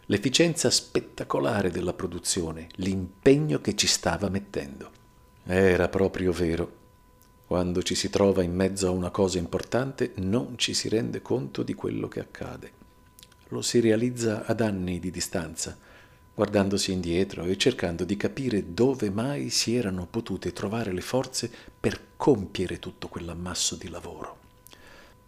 l'efficienza 0.06 0.70
spettacolare 0.70 1.70
della 1.70 1.92
produzione, 1.92 2.68
l'impegno 2.76 3.60
che 3.60 3.74
ci 3.74 3.86
stava 3.86 4.30
mettendo. 4.30 4.90
Era 5.44 5.88
proprio 5.88 6.32
vero. 6.32 6.84
Quando 7.46 7.80
ci 7.80 7.94
si 7.94 8.10
trova 8.10 8.42
in 8.42 8.52
mezzo 8.52 8.88
a 8.88 8.90
una 8.90 9.10
cosa 9.10 9.38
importante 9.38 10.10
non 10.16 10.58
ci 10.58 10.74
si 10.74 10.88
rende 10.88 11.22
conto 11.22 11.62
di 11.62 11.74
quello 11.74 12.08
che 12.08 12.18
accade. 12.18 12.72
Lo 13.50 13.62
si 13.62 13.78
realizza 13.78 14.44
ad 14.44 14.60
anni 14.60 14.98
di 14.98 15.12
distanza, 15.12 15.78
guardandosi 16.34 16.90
indietro 16.90 17.44
e 17.44 17.56
cercando 17.56 18.02
di 18.02 18.16
capire 18.16 18.74
dove 18.74 19.10
mai 19.10 19.50
si 19.50 19.76
erano 19.76 20.08
potute 20.10 20.52
trovare 20.52 20.92
le 20.92 21.00
forze 21.02 21.48
per 21.78 22.00
compiere 22.16 22.80
tutto 22.80 23.06
quell'ammasso 23.06 23.76
di 23.76 23.88
lavoro. 23.90 24.38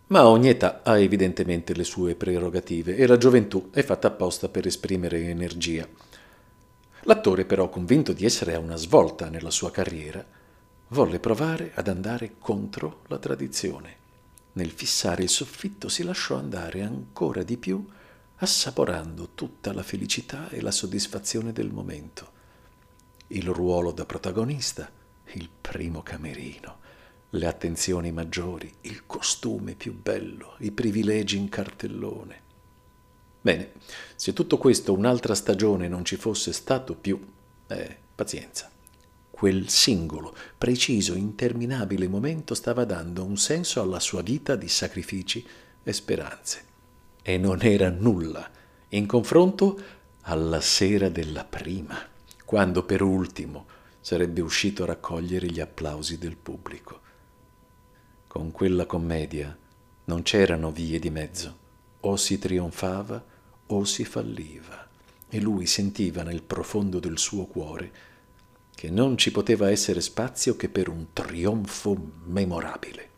Ma 0.08 0.26
ogni 0.26 0.48
età 0.48 0.82
ha 0.82 0.98
evidentemente 0.98 1.72
le 1.72 1.84
sue 1.84 2.16
prerogative 2.16 2.96
e 2.96 3.06
la 3.06 3.16
gioventù 3.16 3.68
è 3.70 3.84
fatta 3.84 4.08
apposta 4.08 4.48
per 4.48 4.66
esprimere 4.66 5.28
energia. 5.28 5.86
L'attore 7.02 7.44
però, 7.44 7.68
convinto 7.68 8.12
di 8.12 8.24
essere 8.24 8.54
a 8.54 8.58
una 8.58 8.76
svolta 8.76 9.28
nella 9.28 9.50
sua 9.50 9.70
carriera, 9.70 10.26
volle 10.88 11.18
provare 11.18 11.72
ad 11.74 11.88
andare 11.88 12.36
contro 12.38 13.02
la 13.08 13.18
tradizione. 13.18 13.96
Nel 14.52 14.70
fissare 14.70 15.22
il 15.22 15.28
soffitto 15.28 15.88
si 15.88 16.02
lasciò 16.02 16.36
andare 16.36 16.82
ancora 16.82 17.42
di 17.42 17.56
più, 17.56 17.86
assaporando 18.36 19.30
tutta 19.34 19.72
la 19.72 19.82
felicità 19.82 20.48
e 20.48 20.60
la 20.60 20.70
soddisfazione 20.70 21.52
del 21.52 21.70
momento. 21.70 22.36
Il 23.28 23.48
ruolo 23.50 23.92
da 23.92 24.06
protagonista, 24.06 24.90
il 25.32 25.50
primo 25.60 26.02
camerino, 26.02 26.76
le 27.30 27.46
attenzioni 27.46 28.10
maggiori, 28.10 28.72
il 28.82 29.04
costume 29.04 29.74
più 29.74 29.94
bello, 29.94 30.54
i 30.60 30.70
privilegi 30.70 31.36
in 31.36 31.50
cartellone. 31.50 32.46
Bene, 33.40 33.72
se 34.16 34.32
tutto 34.32 34.56
questo 34.56 34.94
un'altra 34.94 35.34
stagione 35.34 35.88
non 35.88 36.04
ci 36.04 36.16
fosse 36.16 36.52
stato 36.52 36.94
più, 36.94 37.22
eh, 37.66 37.96
pazienza 38.14 38.70
quel 39.38 39.68
singolo, 39.68 40.34
preciso, 40.58 41.14
interminabile 41.14 42.08
momento 42.08 42.56
stava 42.56 42.84
dando 42.84 43.22
un 43.22 43.36
senso 43.36 43.80
alla 43.80 44.00
sua 44.00 44.20
vita 44.20 44.56
di 44.56 44.66
sacrifici 44.66 45.46
e 45.80 45.92
speranze. 45.92 46.64
E 47.22 47.38
non 47.38 47.62
era 47.62 47.88
nulla 47.88 48.50
in 48.88 49.06
confronto 49.06 49.80
alla 50.22 50.60
sera 50.60 51.08
della 51.08 51.44
prima, 51.44 51.96
quando 52.44 52.82
per 52.82 53.00
ultimo 53.00 53.66
sarebbe 54.00 54.40
uscito 54.40 54.82
a 54.82 54.86
raccogliere 54.86 55.46
gli 55.46 55.60
applausi 55.60 56.18
del 56.18 56.36
pubblico. 56.36 57.00
Con 58.26 58.50
quella 58.50 58.86
commedia 58.86 59.56
non 60.06 60.22
c'erano 60.22 60.72
vie 60.72 60.98
di 60.98 61.10
mezzo, 61.10 61.56
o 62.00 62.16
si 62.16 62.40
trionfava 62.40 63.24
o 63.66 63.84
si 63.84 64.04
falliva, 64.04 64.88
e 65.28 65.40
lui 65.40 65.66
sentiva 65.66 66.24
nel 66.24 66.42
profondo 66.42 66.98
del 66.98 67.18
suo 67.18 67.46
cuore 67.46 68.07
che 68.78 68.90
non 68.90 69.18
ci 69.18 69.32
poteva 69.32 69.72
essere 69.72 70.00
spazio 70.00 70.54
che 70.54 70.68
per 70.68 70.86
un 70.88 71.06
trionfo 71.12 72.00
memorabile. 72.26 73.08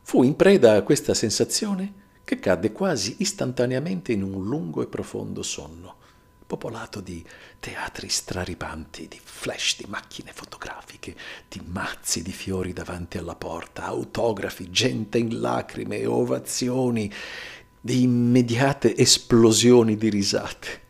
Fu 0.00 0.22
in 0.22 0.34
preda 0.34 0.76
a 0.76 0.80
questa 0.80 1.12
sensazione 1.12 1.92
che 2.24 2.38
cadde 2.38 2.72
quasi 2.72 3.16
istantaneamente 3.18 4.12
in 4.12 4.22
un 4.22 4.46
lungo 4.46 4.80
e 4.80 4.86
profondo 4.86 5.42
sonno, 5.42 5.96
popolato 6.46 7.02
di 7.02 7.22
teatri 7.60 8.08
straripanti, 8.08 9.08
di 9.08 9.20
flash 9.22 9.76
di 9.76 9.84
macchine 9.90 10.32
fotografiche, 10.32 11.14
di 11.50 11.60
mazzi 11.66 12.22
di 12.22 12.32
fiori 12.32 12.72
davanti 12.72 13.18
alla 13.18 13.36
porta, 13.36 13.84
autografi, 13.84 14.70
gente 14.70 15.18
in 15.18 15.38
lacrime 15.38 16.06
ovazioni, 16.06 17.12
di 17.78 18.04
immediate 18.04 18.96
esplosioni 18.96 19.98
di 19.98 20.08
risate. 20.08 20.80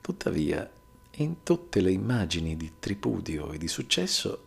Tuttavia, 0.00 0.68
in 1.16 1.42
tutte 1.42 1.80
le 1.80 1.90
immagini 1.90 2.56
di 2.56 2.72
tripudio 2.78 3.52
e 3.52 3.58
di 3.58 3.68
successo, 3.68 4.44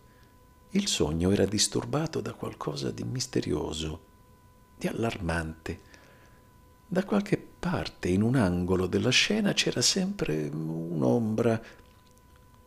il 0.71 0.87
sogno 0.87 1.31
era 1.31 1.45
disturbato 1.45 2.21
da 2.21 2.33
qualcosa 2.33 2.91
di 2.91 3.03
misterioso, 3.03 3.99
di 4.77 4.87
allarmante. 4.87 5.79
Da 6.87 7.03
qualche 7.03 7.37
parte, 7.37 8.09
in 8.09 8.21
un 8.21 8.35
angolo 8.35 8.87
della 8.87 9.09
scena, 9.09 9.53
c'era 9.53 9.81
sempre 9.81 10.47
un'ombra, 10.47 11.61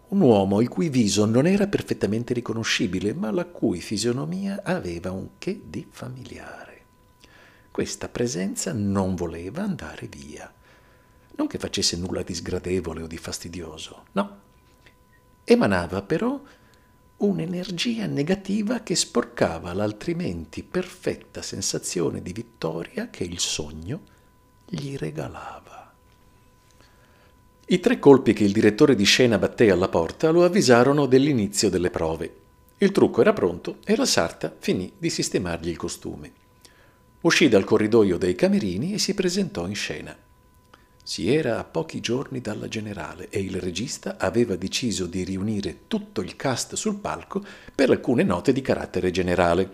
un 0.09 0.21
uomo 0.21 0.61
il 0.61 0.69
cui 0.69 0.89
viso 0.89 1.27
non 1.27 1.47
era 1.47 1.67
perfettamente 1.67 2.33
riconoscibile, 2.33 3.13
ma 3.13 3.31
la 3.31 3.45
cui 3.45 3.81
fisionomia 3.81 4.63
aveva 4.63 5.11
un 5.11 5.31
che 5.39 5.61
di 5.67 5.87
familiare. 5.89 6.85
Questa 7.71 8.09
presenza 8.09 8.73
non 8.73 9.15
voleva 9.15 9.63
andare 9.63 10.07
via. 10.07 10.53
Non 11.39 11.47
che 11.47 11.59
facesse 11.59 11.97
nulla 11.97 12.23
di 12.23 12.35
sgradevole 12.35 13.03
o 13.03 13.07
di 13.07 13.17
fastidioso, 13.17 14.07
no. 14.13 14.41
Emanava 15.45 16.03
però 16.03 16.41
un'energia 17.19 18.07
negativa 18.07 18.81
che 18.81 18.97
sporcava 18.97 19.73
l'altrimenti 19.73 20.65
perfetta 20.65 21.41
sensazione 21.41 22.23
di 22.23 22.33
vittoria 22.33 23.09
che 23.09 23.23
il 23.23 23.39
sogno 23.39 24.01
gli 24.67 24.97
regalava. 24.97 25.95
I 27.67 27.81
tre 27.81 27.99
colpi 28.01 28.33
che 28.33 28.43
il 28.43 28.53
direttore 28.53 28.97
di 28.97 29.05
scena 29.05 29.39
batté 29.39 29.71
alla 29.71 29.89
porta 29.89 30.31
lo 30.31 30.45
avvisarono 30.45 31.07
dell'inizio 31.07 31.71
delle 31.71 31.91
prove. 31.91 32.35
Il 32.79 32.91
trucco 32.91 33.21
era 33.21 33.33
pronto 33.33 33.77
e 33.85 33.95
la 33.95 34.07
sarta 34.07 34.55
finì 34.59 34.93
di 34.99 35.09
sistemargli 35.09 35.69
il 35.69 35.77
costume. 35.77 36.33
Uscì 37.21 37.49
dal 37.49 37.65
corridoio 37.65 38.19
dei 38.19 38.35
camerini 38.35 38.95
e 38.95 38.99
si 38.99 39.15
presentò 39.15 39.67
in 39.69 39.75
scena. 39.77 40.17
Si 41.09 41.35
era 41.35 41.59
a 41.59 41.65
pochi 41.65 42.01
giorni 42.01 42.43
dalla 42.43 42.69
generale 42.69 43.29
e 43.31 43.41
il 43.41 43.59
regista 43.63 44.17
aveva 44.19 44.57
deciso 44.57 45.07
di 45.07 45.25
riunire 45.25 45.87
tutto 45.87 46.21
il 46.21 46.37
cast 46.37 46.75
sul 46.75 46.97
palco 46.97 47.43
per 47.75 47.89
alcune 47.89 48.25
note 48.25 48.53
di 48.53 48.61
carattere 48.61 49.11
generale. 49.11 49.71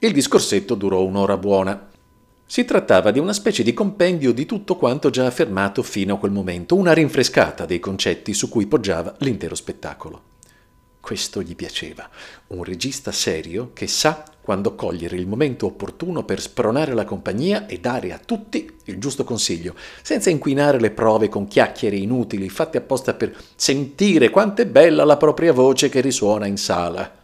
Il 0.00 0.12
discorsetto 0.12 0.74
durò 0.74 1.02
un'ora 1.02 1.38
buona. 1.38 1.88
Si 2.44 2.66
trattava 2.66 3.10
di 3.10 3.18
una 3.18 3.32
specie 3.32 3.62
di 3.62 3.72
compendio 3.72 4.32
di 4.32 4.44
tutto 4.44 4.76
quanto 4.76 5.08
già 5.08 5.24
affermato 5.24 5.82
fino 5.82 6.16
a 6.16 6.18
quel 6.18 6.30
momento, 6.30 6.76
una 6.76 6.92
rinfrescata 6.92 7.64
dei 7.64 7.80
concetti 7.80 8.34
su 8.34 8.50
cui 8.50 8.66
poggiava 8.66 9.14
l'intero 9.20 9.54
spettacolo. 9.54 10.24
Questo 11.00 11.40
gli 11.40 11.56
piaceva, 11.56 12.06
un 12.48 12.64
regista 12.64 13.12
serio 13.12 13.70
che 13.72 13.86
sa 13.86 14.22
quando 14.50 14.74
cogliere 14.74 15.14
il 15.14 15.28
momento 15.28 15.66
opportuno 15.66 16.24
per 16.24 16.40
spronare 16.40 16.92
la 16.92 17.04
compagnia 17.04 17.68
e 17.68 17.78
dare 17.78 18.12
a 18.12 18.18
tutti 18.18 18.68
il 18.86 18.98
giusto 18.98 19.22
consiglio, 19.22 19.76
senza 20.02 20.28
inquinare 20.28 20.80
le 20.80 20.90
prove 20.90 21.28
con 21.28 21.46
chiacchiere 21.46 21.94
inutili 21.94 22.48
fatte 22.48 22.78
apposta 22.78 23.14
per 23.14 23.32
sentire 23.54 24.28
quanto 24.28 24.62
è 24.62 24.66
bella 24.66 25.04
la 25.04 25.16
propria 25.16 25.52
voce 25.52 25.88
che 25.88 26.00
risuona 26.00 26.46
in 26.46 26.56
sala. 26.56 27.18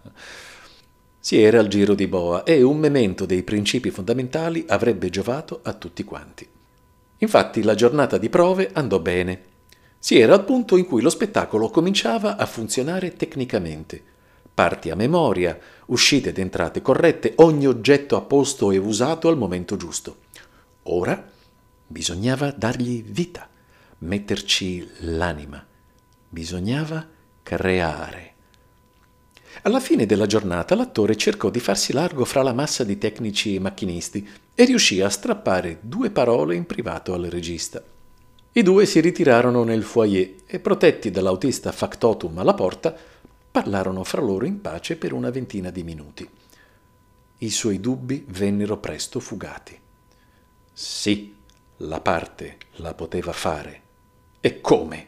Si 1.18 1.42
era 1.42 1.58
al 1.58 1.66
giro 1.66 1.94
di 1.94 2.06
boa 2.06 2.44
e 2.44 2.62
un 2.62 2.78
memento 2.78 3.26
dei 3.26 3.42
principi 3.42 3.90
fondamentali 3.90 4.64
avrebbe 4.68 5.10
giovato 5.10 5.58
a 5.64 5.72
tutti 5.72 6.04
quanti. 6.04 6.48
Infatti 7.18 7.64
la 7.64 7.74
giornata 7.74 8.18
di 8.18 8.28
prove 8.28 8.70
andò 8.72 9.00
bene 9.00 9.40
si 9.98 10.16
era 10.16 10.34
al 10.34 10.44
punto 10.44 10.76
in 10.76 10.86
cui 10.86 11.02
lo 11.02 11.10
spettacolo 11.10 11.70
cominciava 11.70 12.36
a 12.36 12.46
funzionare 12.46 13.14
tecnicamente. 13.14 14.14
Parti 14.56 14.88
a 14.88 14.94
memoria, 14.94 15.58
uscite 15.88 16.30
ed 16.30 16.38
entrate 16.38 16.80
corrette, 16.80 17.34
ogni 17.36 17.66
oggetto 17.66 18.16
a 18.16 18.22
posto 18.22 18.70
e 18.70 18.78
usato 18.78 19.28
al 19.28 19.36
momento 19.36 19.76
giusto. 19.76 20.20
Ora 20.84 21.30
bisognava 21.86 22.52
dargli 22.52 23.04
vita, 23.04 23.46
metterci 23.98 24.88
l'anima. 25.00 25.62
Bisognava 26.30 27.06
creare. 27.42 28.32
Alla 29.60 29.78
fine 29.78 30.06
della 30.06 30.24
giornata 30.24 30.74
l'attore 30.74 31.16
cercò 31.16 31.50
di 31.50 31.60
farsi 31.60 31.92
largo 31.92 32.24
fra 32.24 32.42
la 32.42 32.54
massa 32.54 32.82
di 32.82 32.96
tecnici 32.96 33.56
e 33.56 33.60
macchinisti 33.60 34.26
e 34.54 34.64
riuscì 34.64 35.02
a 35.02 35.10
strappare 35.10 35.80
due 35.82 36.08
parole 36.08 36.54
in 36.54 36.64
privato 36.64 37.12
al 37.12 37.24
regista. 37.24 37.82
I 38.52 38.62
due 38.62 38.86
si 38.86 39.00
ritirarono 39.00 39.64
nel 39.64 39.82
foyer 39.82 40.34
e, 40.46 40.60
protetti 40.60 41.10
dall'autista 41.10 41.72
factotum 41.72 42.38
alla 42.38 42.54
porta, 42.54 42.96
parlarono 43.56 44.04
fra 44.04 44.20
loro 44.20 44.44
in 44.44 44.60
pace 44.60 44.96
per 44.96 45.14
una 45.14 45.30
ventina 45.30 45.70
di 45.70 45.82
minuti. 45.82 46.28
I 47.38 47.50
suoi 47.50 47.80
dubbi 47.80 48.22
vennero 48.28 48.76
presto 48.76 49.18
fugati. 49.18 49.74
Sì, 50.74 51.34
la 51.78 52.00
parte 52.00 52.58
la 52.72 52.92
poteva 52.92 53.32
fare. 53.32 53.80
E 54.40 54.60
come? 54.60 55.06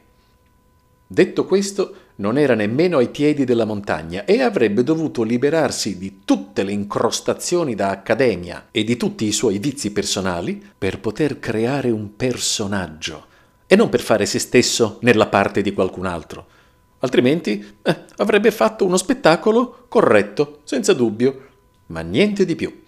Detto 1.07 1.45
questo, 1.45 1.95
non 2.17 2.39
era 2.39 2.55
nemmeno 2.55 2.97
ai 2.97 3.11
piedi 3.11 3.45
della 3.45 3.67
montagna 3.67 4.25
e 4.25 4.41
avrebbe 4.41 4.83
dovuto 4.83 5.23
liberarsi 5.25 5.99
di 5.99 6.21
tutte 6.25 6.63
le 6.63 6.73
incrostazioni 6.73 7.75
da 7.75 7.91
accademia 7.91 8.69
e 8.71 8.83
di 8.83 8.97
tutti 8.97 9.27
i 9.27 9.33
suoi 9.33 9.59
vizi 9.59 9.93
personali 9.93 10.67
per 10.79 11.01
poter 11.01 11.39
creare 11.39 11.91
un 11.91 12.17
personaggio 12.17 13.27
e 13.67 13.77
non 13.77 13.91
per 13.91 14.01
fare 14.01 14.25
se 14.25 14.39
stesso 14.39 14.97
nella 15.03 15.27
parte 15.27 15.61
di 15.61 15.75
qualcun 15.75 16.07
altro. 16.07 16.57
Altrimenti 17.01 17.79
eh, 17.83 18.05
avrebbe 18.17 18.51
fatto 18.51 18.85
uno 18.85 18.97
spettacolo 18.97 19.85
corretto, 19.89 20.61
senza 20.65 20.93
dubbio, 20.93 21.47
ma 21.87 22.01
niente 22.01 22.45
di 22.45 22.57
più. 22.57 22.83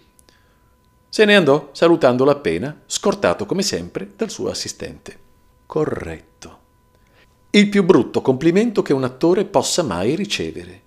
Se 1.09 1.25
ne 1.25 1.37
andò 1.37 1.71
salutandolo 1.73 2.31
appena, 2.31 2.83
scortato 2.87 3.47
come 3.47 3.63
sempre 3.63 4.13
dal 4.17 4.31
suo 4.31 4.49
assistente. 4.49 5.19
Corretto. 5.67 6.59
Il 7.51 7.69
più 7.69 7.85
brutto 7.85 8.21
complimento 8.21 8.83
che 8.83 8.93
un 8.93 9.05
attore 9.05 9.45
possa 9.45 9.83
mai 9.83 10.15
ricevere. 10.15 10.83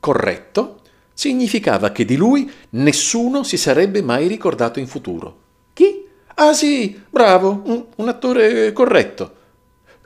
Corretto 0.00 0.80
significava 1.12 1.90
che 1.90 2.04
di 2.04 2.16
lui 2.16 2.50
nessuno 2.70 3.42
si 3.42 3.56
sarebbe 3.56 4.00
mai 4.02 4.28
ricordato 4.28 4.78
in 4.78 4.86
futuro. 4.86 5.36
Chi? 5.72 6.06
Ah 6.36 6.52
sì, 6.52 6.98
bravo, 7.10 7.62
un, 7.64 7.84
un 7.96 8.08
attore 8.08 8.72
corretto. 8.72 9.34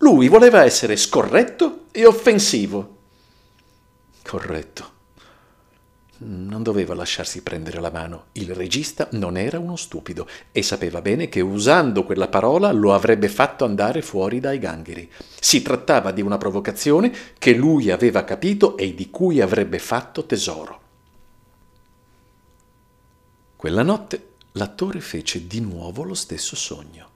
Lui 0.03 0.27
voleva 0.27 0.65
essere 0.65 0.97
scorretto 0.97 1.85
e 1.93 2.05
offensivo. 2.07 2.97
Corretto. 4.25 4.91
Non 6.25 6.65
doveva 6.65 6.93
lasciarsi 6.95 7.41
prendere 7.43 7.81
la 7.81 7.91
mano. 7.93 8.27
Il 8.33 8.53
regista 8.53 9.07
non 9.13 9.37
era 9.37 9.61
uno 9.61 9.77
stupido 9.77 10.27
e 10.51 10.65
sapeva 10.65 11.01
bene 11.01 11.29
che 11.29 11.41
usando 11.41 12.03
quella 12.03 12.27
parola 12.27 12.73
lo 12.73 12.95
avrebbe 12.95 13.29
fatto 13.29 13.65
andare 13.65 14.03
fuori 14.03 14.41
dai 14.41 14.59
gangheri. 14.59 15.09
Si 15.39 15.63
trattava 15.63 16.11
di 16.11 16.21
una 16.21 16.37
provocazione 16.37 17.13
che 17.39 17.55
lui 17.55 17.93
aveva 17.93 18.25
capito 18.25 18.77
e 18.77 18.95
di 18.95 19.09
cui 19.09 19.41
avrebbe 19.41 19.79
fatto 19.79 20.27
tesoro. 20.27 20.81
Quella 23.55 23.85
notte 23.85 24.31
l'attore 24.53 25.01
fece 25.01 25.47
di 25.47 25.61
nuovo 25.61 26.03
lo 26.03 26.15
stesso 26.15 26.57
sogno. 26.57 27.12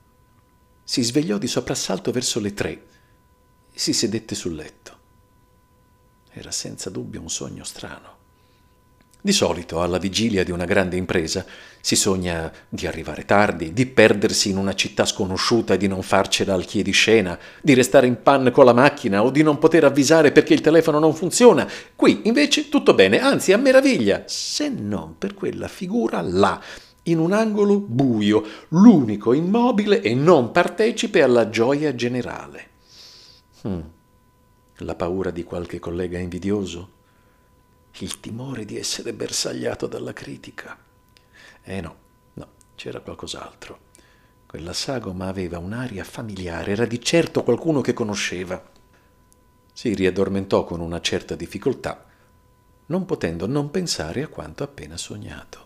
Si 0.89 1.03
svegliò 1.03 1.37
di 1.37 1.49
soprassalto 1.49 2.13
verso 2.13 2.39
le 2.39 2.55
tre 2.55 2.71
e 3.73 3.77
si 3.77 3.93
sedette 3.93 4.37
sul 4.37 4.55
letto. 4.55 4.97
Era 6.31 6.53
senza 6.53 6.91
dubbio 6.91 7.21
un 7.21 7.29
sogno 7.29 7.65
strano. 7.65 8.15
Di 9.21 9.33
solito, 9.33 9.83
alla 9.83 9.99
vigilia 9.99 10.45
di 10.45 10.53
una 10.53 10.65
grande 10.65 10.95
impresa, 10.95 11.45
si 11.81 11.97
sogna 11.97 12.53
di 12.69 12.87
arrivare 12.87 13.25
tardi, 13.25 13.73
di 13.73 13.85
perdersi 13.87 14.51
in 14.51 14.59
una 14.59 14.77
città 14.77 15.05
sconosciuta 15.05 15.75
e 15.75 15.77
di 15.77 15.89
non 15.89 16.03
farcela 16.03 16.55
al 16.55 16.65
chiediscena, 16.65 17.37
di 17.61 17.75
restare 17.75 18.07
in 18.07 18.23
panne 18.23 18.53
con 18.53 18.65
la 18.65 18.73
macchina 18.73 19.25
o 19.25 19.31
di 19.31 19.43
non 19.43 19.59
poter 19.59 19.83
avvisare 19.83 20.31
perché 20.31 20.55
il 20.55 20.61
telefono 20.61 21.01
non 21.01 21.17
funziona. 21.17 21.69
Qui, 21.97 22.21
invece, 22.27 22.69
tutto 22.69 22.95
bene, 22.95 23.19
anzi, 23.19 23.53
a 23.53 23.57
meraviglia, 23.57 24.23
se 24.27 24.69
non 24.69 25.19
per 25.19 25.35
quella 25.35 25.67
figura 25.67 26.21
là, 26.21 26.63
in 27.09 27.19
un 27.19 27.33
angolo 27.33 27.79
buio, 27.79 28.45
l'unico 28.69 29.33
immobile 29.33 30.01
e 30.01 30.15
non 30.15 30.51
partecipe 30.51 31.23
alla 31.23 31.49
gioia 31.49 31.95
generale. 31.95 32.71
Hmm. 33.63 33.81
La 34.79 34.95
paura 34.95 35.31
di 35.31 35.45
qualche 35.45 35.79
collega 35.79 36.19
invidioso? 36.19 36.95
Il 37.99 38.21
timore 38.21 38.65
di 38.65 38.77
essere 38.77 39.13
bersagliato 39.13 39.87
dalla 39.87 40.13
critica? 40.13 40.77
Eh 41.63 41.81
no, 41.81 41.97
no, 42.35 42.49
c'era 42.75 43.01
qualcos'altro. 43.01 43.85
Quella 44.47 44.73
sagoma 44.73 45.29
aveva 45.29 45.59
un'aria 45.59 46.05
familiare, 46.05 46.73
era 46.73 46.87
di 46.87 47.01
certo 47.01 47.43
qualcuno 47.43 47.81
che 47.81 47.93
conosceva. 47.93 48.63
Si 49.73 49.95
riaddormentò 49.95 50.65
con 50.65 50.81
una 50.81 51.01
certa 51.01 51.35
difficoltà, 51.35 52.05
non 52.87 53.05
potendo 53.05 53.47
non 53.47 53.71
pensare 53.71 54.23
a 54.23 54.29
quanto 54.29 54.63
appena 54.63 54.97
sognato. 54.97 55.66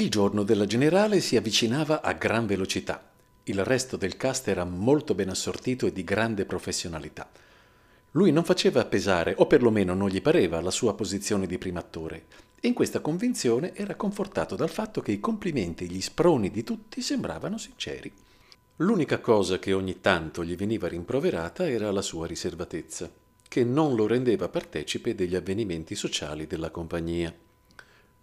Il 0.00 0.08
giorno 0.08 0.44
della 0.44 0.64
generale 0.64 1.20
si 1.20 1.36
avvicinava 1.36 2.00
a 2.00 2.14
gran 2.14 2.46
velocità. 2.46 3.12
Il 3.44 3.62
resto 3.66 3.98
del 3.98 4.16
cast 4.16 4.48
era 4.48 4.64
molto 4.64 5.14
ben 5.14 5.28
assortito 5.28 5.86
e 5.86 5.92
di 5.92 6.04
grande 6.04 6.46
professionalità. 6.46 7.30
Lui 8.12 8.32
non 8.32 8.42
faceva 8.42 8.86
pesare, 8.86 9.34
o 9.36 9.46
perlomeno 9.46 9.92
non 9.92 10.08
gli 10.08 10.22
pareva, 10.22 10.62
la 10.62 10.70
sua 10.70 10.94
posizione 10.94 11.46
di 11.46 11.58
primattore, 11.58 12.24
e 12.58 12.68
in 12.68 12.72
questa 12.72 13.00
convinzione 13.00 13.74
era 13.74 13.94
confortato 13.94 14.56
dal 14.56 14.70
fatto 14.70 15.02
che 15.02 15.12
i 15.12 15.20
complimenti 15.20 15.84
e 15.84 15.88
gli 15.88 16.00
sproni 16.00 16.50
di 16.50 16.64
tutti 16.64 17.02
sembravano 17.02 17.58
sinceri. 17.58 18.10
L'unica 18.76 19.18
cosa 19.18 19.58
che 19.58 19.74
ogni 19.74 20.00
tanto 20.00 20.42
gli 20.42 20.56
veniva 20.56 20.88
rimproverata 20.88 21.68
era 21.68 21.90
la 21.90 22.00
sua 22.00 22.26
riservatezza, 22.26 23.12
che 23.46 23.64
non 23.64 23.94
lo 23.94 24.06
rendeva 24.06 24.48
partecipe 24.48 25.14
degli 25.14 25.34
avvenimenti 25.34 25.94
sociali 25.94 26.46
della 26.46 26.70
compagnia. 26.70 27.34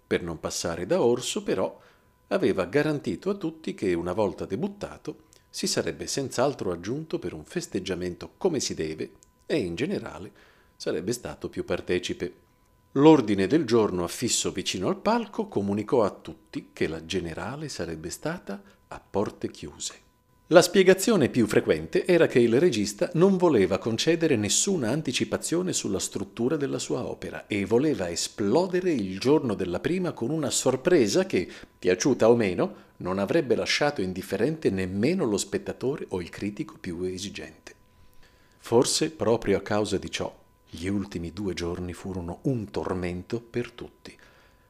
Per 0.07 0.23
non 0.23 0.39
passare 0.39 0.85
da 0.85 1.01
orso, 1.01 1.43
però, 1.43 1.79
aveva 2.27 2.65
garantito 2.65 3.29
a 3.29 3.35
tutti 3.35 3.73
che 3.73 3.93
una 3.93 4.13
volta 4.13 4.45
debuttato 4.45 5.25
si 5.49 5.67
sarebbe 5.67 6.07
senz'altro 6.07 6.71
aggiunto 6.71 7.19
per 7.19 7.33
un 7.33 7.43
festeggiamento 7.43 8.33
come 8.37 8.59
si 8.59 8.73
deve 8.73 9.11
e 9.45 9.57
in 9.57 9.75
generale 9.75 10.31
sarebbe 10.75 11.11
stato 11.11 11.49
più 11.49 11.65
partecipe. 11.65 12.45
L'ordine 12.93 13.47
del 13.47 13.65
giorno 13.65 14.03
affisso 14.03 14.51
vicino 14.51 14.87
al 14.87 14.97
palco 14.97 15.47
comunicò 15.47 16.03
a 16.03 16.09
tutti 16.09 16.69
che 16.73 16.87
la 16.87 17.05
generale 17.05 17.69
sarebbe 17.69 18.09
stata 18.09 18.61
a 18.87 18.99
porte 18.99 19.49
chiuse. 19.49 20.06
La 20.51 20.61
spiegazione 20.61 21.27
più 21.27 21.45
frequente 21.45 22.05
era 22.05 22.25
che 22.25 22.39
il 22.39 22.57
regista 22.57 23.09
non 23.15 23.35
voleva 23.35 23.79
concedere 23.79 24.37
nessuna 24.37 24.91
anticipazione 24.91 25.73
sulla 25.73 25.99
struttura 25.99 26.55
della 26.55 26.79
sua 26.79 27.05
opera 27.05 27.47
e 27.47 27.65
voleva 27.65 28.09
esplodere 28.09 28.93
il 28.93 29.19
giorno 29.19 29.55
della 29.55 29.81
prima 29.81 30.13
con 30.13 30.29
una 30.29 30.49
sorpresa 30.49 31.25
che, 31.25 31.49
piaciuta 31.77 32.29
o 32.29 32.37
meno, 32.37 32.75
non 32.97 33.19
avrebbe 33.19 33.55
lasciato 33.55 34.01
indifferente 34.01 34.69
nemmeno 34.69 35.25
lo 35.25 35.35
spettatore 35.35 36.05
o 36.11 36.21
il 36.21 36.29
critico 36.29 36.77
più 36.79 37.01
esigente. 37.03 37.75
Forse 38.59 39.11
proprio 39.11 39.57
a 39.57 39.61
causa 39.61 39.97
di 39.97 40.09
ciò, 40.09 40.33
gli 40.69 40.87
ultimi 40.87 41.33
due 41.33 41.53
giorni 41.55 41.91
furono 41.91 42.39
un 42.43 42.71
tormento 42.71 43.41
per 43.41 43.71
tutti 43.71 44.16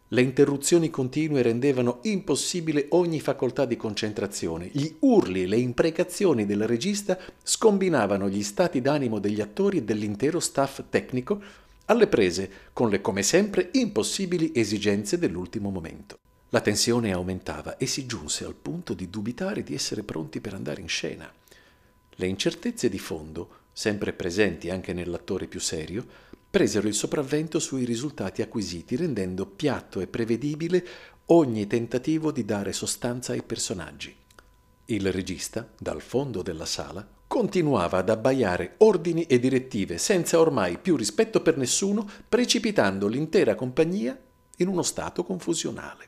le 0.09 0.21
interruzioni 0.21 0.89
continue 0.89 1.41
rendevano 1.41 1.99
impossibile 2.03 2.85
ogni 2.91 3.19
facoltà 3.19 3.65
di 3.65 3.75
concentrazione. 3.75 4.69
Gli 4.71 4.95
urli 4.99 5.43
e 5.43 5.47
le 5.47 5.57
imprecazioni 5.57 6.45
del 6.45 6.65
regista 6.65 7.17
scombinavano 7.43 8.29
gli 8.29 8.43
stati 8.43 8.79
d'animo 8.79 9.19
degli 9.19 9.41
attori 9.41 9.79
e 9.79 9.83
dell'intero 9.83 10.39
staff 10.39 10.83
tecnico 10.89 11.41
alle 11.85 12.07
prese 12.07 12.49
con 12.71 12.89
le 12.89 13.01
come 13.01 13.21
sempre 13.21 13.69
impossibili 13.73 14.51
esigenze 14.55 15.19
dell'ultimo 15.19 15.71
momento. 15.71 16.17
La 16.49 16.61
tensione 16.61 17.11
aumentava 17.11 17.75
e 17.75 17.85
si 17.85 18.05
giunse 18.05 18.45
al 18.45 18.55
punto 18.55 18.93
di 18.93 19.09
dubitare 19.09 19.61
di 19.61 19.73
essere 19.73 20.03
pronti 20.03 20.39
per 20.39 20.53
andare 20.53 20.79
in 20.79 20.87
scena. 20.87 21.29
Le 22.19 22.25
incertezze 22.25 22.87
di 22.87 22.99
fondo, 22.99 23.49
sempre 23.73 24.13
presenti 24.13 24.69
anche 24.69 24.93
nell'attore 24.93 25.47
più 25.47 25.59
serio, 25.59 26.05
presero 26.57 26.87
il 26.87 26.95
sopravvento 26.95 27.59
sui 27.59 27.85
risultati 27.85 28.41
acquisiti, 28.41 28.95
rendendo 28.95 29.45
piatto 29.45 29.99
e 29.99 30.07
prevedibile 30.07 30.87
ogni 31.25 31.67
tentativo 31.67 32.31
di 32.31 32.45
dare 32.45 32.73
sostanza 32.73 33.33
ai 33.33 33.43
personaggi. 33.43 34.15
Il 34.85 35.11
regista, 35.11 35.71
dal 35.77 36.01
fondo 36.01 36.41
della 36.41 36.65
sala, 36.65 37.07
continuava 37.27 37.99
ad 37.99 38.09
abbaiare 38.09 38.73
ordini 38.77 39.25
e 39.25 39.37
direttive 39.37 39.99
senza 39.99 40.39
ormai 40.39 40.79
più 40.79 40.95
rispetto 40.95 41.43
per 41.43 41.57
nessuno, 41.57 42.09
precipitando 42.27 43.05
l'intera 43.05 43.53
compagnia 43.53 44.19
in 44.55 44.67
uno 44.67 44.81
stato 44.81 45.23
confusionale. 45.23 46.07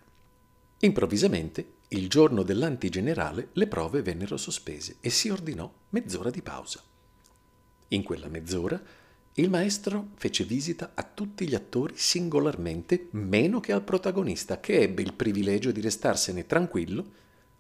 Improvvisamente, 0.80 1.74
il 1.90 2.10
giorno 2.10 2.42
dell'antigenerale, 2.42 3.50
le 3.54 3.68
prove 3.68 4.02
vennero 4.02 4.36
sospese 4.36 4.96
e 5.00 5.12
si 5.12 5.30
ordinò 5.30 5.72
mezz'ora 5.90 6.32
di 6.32 6.42
pausa. 6.42 6.82
In 7.90 8.02
quella 8.02 8.28
mezz'ora 8.30 8.82
il 9.40 9.50
maestro 9.50 10.10
fece 10.16 10.44
visita 10.44 10.92
a 10.94 11.04
tutti 11.04 11.48
gli 11.48 11.56
attori 11.56 11.94
singolarmente, 11.96 13.08
meno 13.12 13.62
che 13.62 13.72
al 13.72 13.84
protagonista, 13.84 14.60
che 14.60 14.82
ebbe 14.82 15.02
il 15.02 15.14
privilegio 15.14 15.72
di 15.72 15.80
restarsene 15.80 16.46
tranquillo 16.46 17.06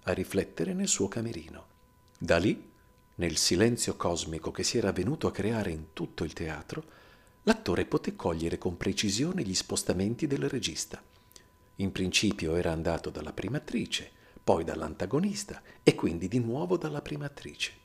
a 0.03 0.11
riflettere 0.11 0.73
nel 0.73 0.89
suo 0.89 1.07
camerino. 1.07 1.65
Da 2.17 2.37
lì, 2.37 2.67
nel 3.15 3.37
silenzio 3.37 3.95
cosmico 3.95 4.51
che 4.51 4.63
si 4.63 4.77
era 4.77 4.91
venuto 4.91 5.27
a 5.27 5.31
creare 5.31 5.71
in 5.71 5.93
tutto 5.93 6.25
il 6.25 6.33
teatro, 6.33 6.83
l'attore 7.43 7.85
poté 7.85 8.15
cogliere 8.15 8.57
con 8.57 8.75
precisione 8.75 9.43
gli 9.43 9.55
spostamenti 9.55 10.27
del 10.27 10.49
regista. 10.49 11.01
In 11.77 11.93
principio 11.93 12.55
era 12.55 12.73
andato 12.73 13.09
dalla 13.09 13.31
prima 13.31 13.57
attrice, 13.57 14.11
poi 14.43 14.65
dall'antagonista 14.65 15.61
e 15.81 15.95
quindi 15.95 16.27
di 16.27 16.39
nuovo 16.39 16.75
dalla 16.75 17.01
prima 17.01 17.25
attrice. 17.25 17.78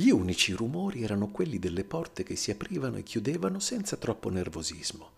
Gli 0.00 0.08
unici 0.08 0.52
rumori 0.52 1.02
erano 1.02 1.28
quelli 1.28 1.58
delle 1.58 1.84
porte 1.84 2.22
che 2.22 2.34
si 2.34 2.50
aprivano 2.50 2.96
e 2.96 3.02
chiudevano 3.02 3.58
senza 3.58 3.98
troppo 3.98 4.30
nervosismo. 4.30 5.10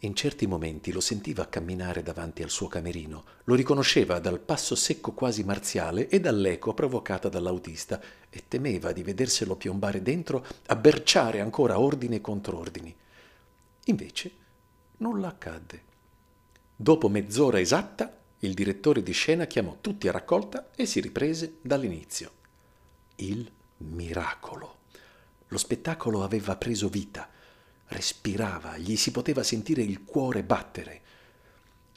In 0.00 0.16
certi 0.16 0.48
momenti 0.48 0.90
lo 0.90 0.98
sentiva 0.98 1.46
camminare 1.46 2.02
davanti 2.02 2.42
al 2.42 2.50
suo 2.50 2.66
camerino, 2.66 3.22
lo 3.44 3.54
riconosceva 3.54 4.18
dal 4.18 4.40
passo 4.40 4.74
secco 4.74 5.12
quasi 5.12 5.44
marziale 5.44 6.08
e 6.08 6.18
dall'eco 6.18 6.74
provocata 6.74 7.28
dall'autista 7.28 8.02
e 8.28 8.42
temeva 8.48 8.90
di 8.90 9.04
vederselo 9.04 9.54
piombare 9.54 10.02
dentro 10.02 10.44
a 10.66 10.74
berciare 10.74 11.38
ancora 11.38 11.78
ordini 11.78 12.16
e 12.16 12.20
contrordini. 12.20 12.92
Invece 13.84 14.32
nulla 14.96 15.28
accadde. 15.28 15.82
Dopo 16.74 17.08
mezz'ora 17.08 17.60
esatta, 17.60 18.18
il 18.40 18.52
direttore 18.52 19.00
di 19.04 19.12
scena 19.12 19.44
chiamò 19.46 19.76
tutti 19.80 20.08
a 20.08 20.12
raccolta 20.12 20.70
e 20.74 20.86
si 20.86 20.98
riprese 20.98 21.58
dall'inizio. 21.62 22.32
Il 23.14 23.48
miracolo. 23.78 24.76
Lo 25.48 25.58
spettacolo 25.58 26.22
aveva 26.22 26.56
preso 26.56 26.88
vita, 26.88 27.28
respirava, 27.88 28.76
gli 28.76 28.96
si 28.96 29.10
poteva 29.10 29.42
sentire 29.42 29.82
il 29.82 30.04
cuore 30.04 30.42
battere. 30.42 31.00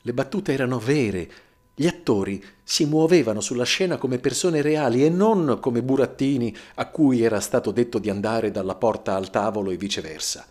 Le 0.01 0.13
battute 0.13 0.53
erano 0.53 0.79
vere, 0.79 1.29
gli 1.75 1.87
attori 1.87 2.43
si 2.63 2.85
muovevano 2.85 3.41
sulla 3.41 3.63
scena 3.63 3.97
come 3.97 4.19
persone 4.19 4.61
reali 4.61 5.05
e 5.05 5.09
non 5.09 5.57
come 5.59 5.81
burattini 5.81 6.55
a 6.75 6.87
cui 6.87 7.21
era 7.21 7.39
stato 7.39 7.71
detto 7.71 7.99
di 7.99 8.09
andare 8.09 8.51
dalla 8.51 8.75
porta 8.75 9.15
al 9.15 9.29
tavolo 9.29 9.71
e 9.71 9.77
viceversa. 9.77 10.47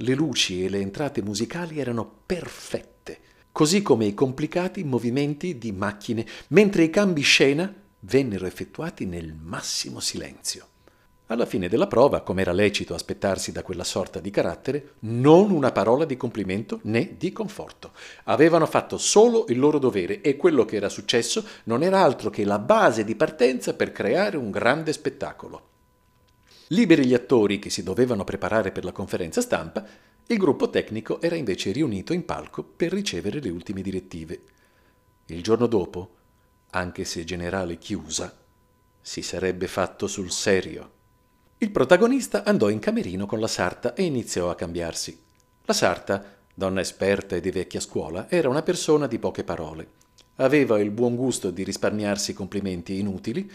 Le 0.00 0.14
luci 0.14 0.64
e 0.64 0.68
le 0.68 0.80
entrate 0.80 1.22
musicali 1.22 1.80
erano 1.80 2.10
perfette, 2.24 3.18
così 3.52 3.82
come 3.82 4.04
i 4.04 4.14
complicati 4.14 4.84
movimenti 4.84 5.58
di 5.58 5.72
macchine, 5.72 6.26
mentre 6.48 6.84
i 6.84 6.90
cambi 6.90 7.22
scena 7.22 7.72
vennero 8.08 8.46
effettuati 8.46 9.06
nel 9.06 9.34
massimo 9.34 10.00
silenzio. 10.00 10.66
Alla 11.26 11.44
fine 11.44 11.68
della 11.68 11.86
prova, 11.86 12.22
come 12.22 12.40
era 12.40 12.52
lecito 12.52 12.94
aspettarsi 12.94 13.52
da 13.52 13.62
quella 13.62 13.84
sorta 13.84 14.18
di 14.18 14.30
carattere, 14.30 14.94
non 15.00 15.50
una 15.50 15.72
parola 15.72 16.06
di 16.06 16.16
complimento 16.16 16.80
né 16.84 17.16
di 17.18 17.32
conforto. 17.32 17.92
Avevano 18.24 18.64
fatto 18.64 18.96
solo 18.96 19.44
il 19.48 19.58
loro 19.58 19.78
dovere 19.78 20.22
e 20.22 20.36
quello 20.36 20.64
che 20.64 20.76
era 20.76 20.88
successo 20.88 21.44
non 21.64 21.82
era 21.82 22.02
altro 22.02 22.30
che 22.30 22.46
la 22.46 22.58
base 22.58 23.04
di 23.04 23.14
partenza 23.14 23.74
per 23.74 23.92
creare 23.92 24.38
un 24.38 24.50
grande 24.50 24.94
spettacolo. 24.94 25.66
Liberi 26.68 27.04
gli 27.04 27.14
attori 27.14 27.58
che 27.58 27.68
si 27.68 27.82
dovevano 27.82 28.24
preparare 28.24 28.72
per 28.72 28.84
la 28.84 28.92
conferenza 28.92 29.42
stampa, 29.42 29.86
il 30.26 30.36
gruppo 30.38 30.70
tecnico 30.70 31.20
era 31.20 31.36
invece 31.36 31.72
riunito 31.72 32.14
in 32.14 32.24
palco 32.24 32.62
per 32.62 32.90
ricevere 32.90 33.40
le 33.40 33.50
ultime 33.50 33.82
direttive. 33.82 34.42
Il 35.26 35.42
giorno 35.42 35.66
dopo, 35.66 36.17
anche 36.70 37.04
se 37.04 37.24
generale 37.24 37.78
chiusa, 37.78 38.36
si 39.00 39.22
sarebbe 39.22 39.66
fatto 39.68 40.06
sul 40.06 40.30
serio. 40.30 40.90
Il 41.58 41.70
protagonista 41.70 42.44
andò 42.44 42.68
in 42.68 42.78
camerino 42.78 43.26
con 43.26 43.40
la 43.40 43.46
sarta 43.46 43.94
e 43.94 44.04
iniziò 44.04 44.50
a 44.50 44.54
cambiarsi. 44.54 45.18
La 45.64 45.72
sarta, 45.72 46.36
donna 46.54 46.80
esperta 46.80 47.36
e 47.36 47.40
di 47.40 47.50
vecchia 47.50 47.80
scuola, 47.80 48.28
era 48.30 48.48
una 48.48 48.62
persona 48.62 49.06
di 49.06 49.18
poche 49.18 49.44
parole. 49.44 49.88
Aveva 50.36 50.78
il 50.78 50.90
buon 50.90 51.16
gusto 51.16 51.50
di 51.50 51.64
risparmiarsi 51.64 52.32
complimenti 52.32 52.98
inutili 52.98 53.50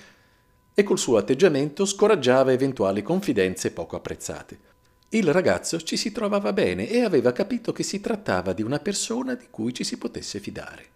e 0.73 0.84
col 0.84 0.97
suo 0.97 1.17
atteggiamento 1.17 1.86
scoraggiava 1.86 2.52
eventuali 2.52 3.04
confidenze 3.04 3.71
poco 3.71 3.95
apprezzate. 3.95 4.71
Il 5.10 5.32
ragazzo 5.32 5.80
ci 5.82 5.95
si 5.95 6.12
trovava 6.12 6.52
bene 6.52 6.89
e 6.89 7.02
aveva 7.02 7.32
capito 7.32 7.71
che 7.71 7.84
si 7.84 8.02
trattava 8.02 8.52
di 8.52 8.63
una 8.63 8.80
persona 8.80 9.36
di 9.36 9.45
cui 9.52 9.71
ci 9.71 9.84
si 9.84 9.97
potesse 9.97 10.39
fidare. 10.39 10.88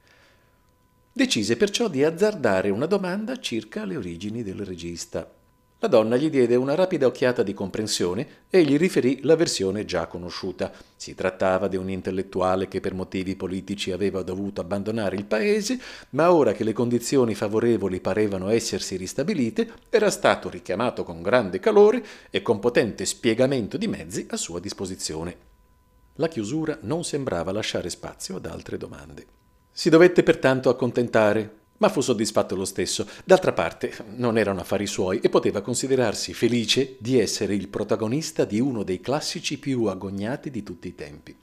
Decise 1.17 1.57
perciò 1.57 1.87
di 1.87 2.03
azzardare 2.03 2.69
una 2.69 2.85
domanda 2.85 3.39
circa 3.39 3.85
le 3.85 3.97
origini 3.97 4.43
del 4.43 4.63
regista. 4.63 5.27
La 5.79 5.87
donna 5.87 6.15
gli 6.15 6.29
diede 6.29 6.55
una 6.55 6.75
rapida 6.75 7.07
occhiata 7.07 7.41
di 7.41 7.55
comprensione 7.55 8.27
e 8.51 8.61
gli 8.61 8.77
riferì 8.77 9.21
la 9.23 9.35
versione 9.35 9.83
già 9.83 10.05
conosciuta. 10.05 10.71
Si 10.95 11.15
trattava 11.15 11.67
di 11.67 11.75
un 11.75 11.89
intellettuale 11.89 12.67
che 12.67 12.81
per 12.81 12.93
motivi 12.93 13.35
politici 13.35 13.91
aveva 13.91 14.21
dovuto 14.21 14.61
abbandonare 14.61 15.15
il 15.15 15.25
paese, 15.25 15.79
ma 16.11 16.31
ora 16.31 16.51
che 16.51 16.63
le 16.63 16.73
condizioni 16.73 17.33
favorevoli 17.33 17.99
parevano 17.99 18.49
essersi 18.49 18.95
ristabilite, 18.95 19.71
era 19.89 20.11
stato 20.11 20.51
richiamato 20.51 21.03
con 21.03 21.23
grande 21.23 21.59
calore 21.59 22.05
e 22.29 22.43
con 22.43 22.59
potente 22.59 23.05
spiegamento 23.05 23.77
di 23.77 23.87
mezzi 23.87 24.27
a 24.29 24.37
sua 24.37 24.59
disposizione. 24.59 25.35
La 26.17 26.27
chiusura 26.27 26.77
non 26.81 27.03
sembrava 27.03 27.51
lasciare 27.51 27.89
spazio 27.89 28.35
ad 28.35 28.45
altre 28.45 28.77
domande. 28.77 29.37
Si 29.79 29.91
dovette 29.91 30.23
pertanto 30.23 30.69
accontentare 30.69 31.53
ma 31.77 31.89
fu 31.89 32.01
soddisfatto 32.01 32.55
lo 32.55 32.65
stesso. 32.65 33.07
D'altra 33.23 33.53
parte, 33.53 33.93
non 34.15 34.39
erano 34.39 34.61
affari 34.61 34.87
suoi 34.87 35.19
e 35.19 35.29
poteva 35.29 35.61
considerarsi 35.61 36.33
felice 36.33 36.95
di 36.97 37.19
essere 37.19 37.53
il 37.53 37.67
protagonista 37.67 38.43
di 38.43 38.59
uno 38.59 38.81
dei 38.81 38.99
classici 38.99 39.59
più 39.59 39.83
agognati 39.83 40.49
di 40.49 40.63
tutti 40.63 40.87
i 40.87 40.95
tempi. 40.95 41.35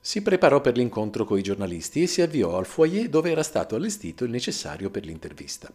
Si 0.00 0.22
preparò 0.22 0.60
per 0.60 0.76
l'incontro 0.76 1.24
coi 1.24 1.42
giornalisti 1.42 2.02
e 2.02 2.06
si 2.06 2.22
avviò 2.22 2.56
al 2.56 2.66
foyer 2.66 3.08
dove 3.08 3.32
era 3.32 3.42
stato 3.42 3.74
allestito 3.74 4.22
il 4.22 4.30
necessario 4.30 4.88
per 4.88 5.04
l'intervista. 5.04 5.68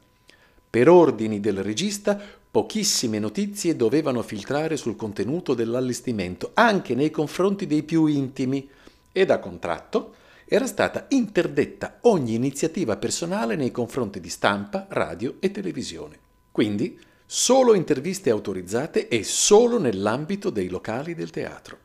Per 0.70 0.88
ordini 0.88 1.42
del 1.42 1.62
regista, 1.62 2.18
pochissime 2.50 3.20
notizie 3.20 3.76
dovevano 3.76 4.22
filtrare 4.22 4.78
sul 4.78 4.96
contenuto 4.96 5.54
dell'allestimento, 5.54 6.52
anche 6.54 6.96
nei 6.96 7.12
confronti 7.12 7.68
dei 7.68 7.84
più 7.84 8.06
intimi, 8.06 8.70
e 9.12 9.26
da 9.26 9.40
contratto 9.40 10.20
era 10.54 10.68
stata 10.68 11.06
interdetta 11.12 12.00
ogni 12.02 12.34
iniziativa 12.34 12.98
personale 12.98 13.56
nei 13.56 13.72
confronti 13.72 14.20
di 14.20 14.28
stampa, 14.28 14.86
radio 14.90 15.38
e 15.40 15.50
televisione. 15.50 16.20
Quindi 16.52 17.00
solo 17.26 17.74
interviste 17.74 18.30
autorizzate 18.30 19.08
e 19.08 19.24
solo 19.24 19.80
nell'ambito 19.80 20.50
dei 20.50 20.68
locali 20.68 21.16
del 21.16 21.30
teatro. 21.30 21.78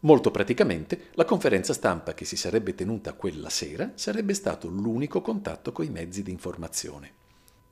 Molto 0.00 0.30
praticamente, 0.30 1.08
la 1.12 1.26
conferenza 1.26 1.74
stampa 1.74 2.14
che 2.14 2.24
si 2.24 2.34
sarebbe 2.34 2.74
tenuta 2.74 3.12
quella 3.12 3.50
sera 3.50 3.92
sarebbe 3.94 4.32
stato 4.32 4.66
l'unico 4.68 5.20
contatto 5.20 5.70
coi 5.70 5.90
mezzi 5.90 6.22
di 6.22 6.30
informazione. 6.30 7.12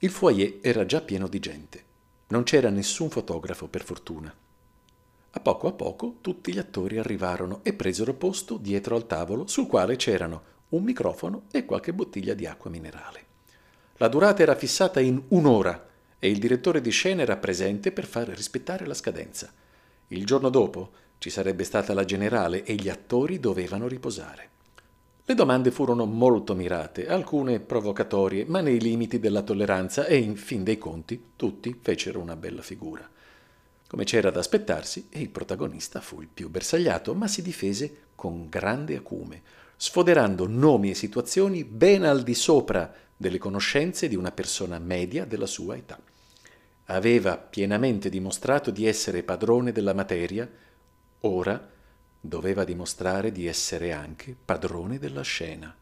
Il 0.01 0.11
foyer 0.11 0.59
era 0.61 0.85
già 0.85 1.01
pieno 1.01 1.29
di 1.29 1.38
gente. 1.38 1.83
Non 2.29 2.42
c'era 2.42 2.68
nessun 2.68 3.09
fotografo, 3.09 3.68
per 3.68 3.85
fortuna. 3.85 4.31
A 5.31 5.41
poco 5.41 5.67
a 5.67 5.73
poco 5.73 6.17
tutti 6.21 6.53
gli 6.53 6.59
attori 6.59 6.99
arrivarono 6.99 7.61
e 7.62 7.75
presero 7.75 8.14
posto 8.14 8.57
dietro 8.57 8.97
al 8.97 9.07
tavolo 9.07 9.47
sul 9.47 9.67
quale 9.67 9.97
c'erano 9.97 10.43
un 10.71 10.83
microfono 10.83 11.45
e 11.51 11.64
qualche 11.64 11.93
bottiglia 11.93 12.35
di 12.35 12.47
acqua 12.47 12.71
minerale. 12.71 13.27
La 13.99 14.09
durata 14.09 14.43
era 14.43 14.55
fissata 14.55 15.01
in 15.01 15.21
un'ora 15.29 15.87
e 16.19 16.31
il 16.31 16.38
direttore 16.38 16.81
di 16.81 16.91
scena 16.91 17.23
era 17.23 17.37
presente 17.37 17.93
per 17.93 18.07
far 18.07 18.29
rispettare 18.29 18.87
la 18.87 18.95
scadenza. 18.95 19.53
Il 20.09 20.25
giorno 20.25 20.49
dopo 20.49 20.91
ci 21.19 21.31
sarebbe 21.31 21.64
stata 21.64 21.93
la 21.93 22.05
generale 22.05 22.64
e 22.64 22.75
gli 22.75 22.88
attori 22.88 23.38
dovevano 23.38 23.87
riposare. 23.87 24.51
Le 25.25 25.35
domande 25.35 25.71
furono 25.71 26.07
molto 26.07 26.55
mirate, 26.55 27.07
alcune 27.07 27.61
provocatorie, 27.61 28.47
ma 28.47 28.62
nei 28.62 28.81
limiti 28.81 29.19
della 29.19 29.43
tolleranza 29.43 30.07
e 30.07 30.17
in 30.17 30.37
fin 30.37 30.64
dei 30.64 30.79
conti 30.79 31.33
tutti 31.37 31.79
fecero 31.83 32.19
una 32.19 32.35
bella 32.35 32.62
figura. 32.62 33.07
Come 33.88 34.05
c'era 34.05 34.31
da 34.31 34.40
aspettarsi, 34.40 35.09
il 35.12 35.31
protagonista 35.31 36.03
fu 36.03 36.20
il 36.20 36.29
più 36.29 36.51
bersagliato, 36.51 37.14
ma 37.14 37.27
si 37.27 37.40
difese 37.40 38.09
con 38.14 38.46
grande 38.51 38.96
acume, 38.96 39.40
sfoderando 39.77 40.46
nomi 40.46 40.90
e 40.90 40.94
situazioni 40.94 41.64
ben 41.64 42.05
al 42.05 42.22
di 42.22 42.35
sopra 42.35 42.92
delle 43.16 43.38
conoscenze 43.38 44.07
di 44.07 44.14
una 44.14 44.31
persona 44.31 44.79
media 44.79 45.24
della 45.24 45.46
sua 45.46 45.74
età. 45.74 45.98
Aveva 46.90 47.38
pienamente 47.38 48.11
dimostrato 48.11 48.70
di 48.70 48.85
essere 48.85 49.22
padrone 49.22 49.72
della 49.72 49.94
materia, 49.94 50.46
ora 51.20 51.70
doveva 52.20 52.64
dimostrare 52.64 53.33
di 53.33 53.46
essere 53.46 53.92
anche 53.92 54.37
padrone 54.44 54.98
della 54.98 55.22
scena. 55.22 55.74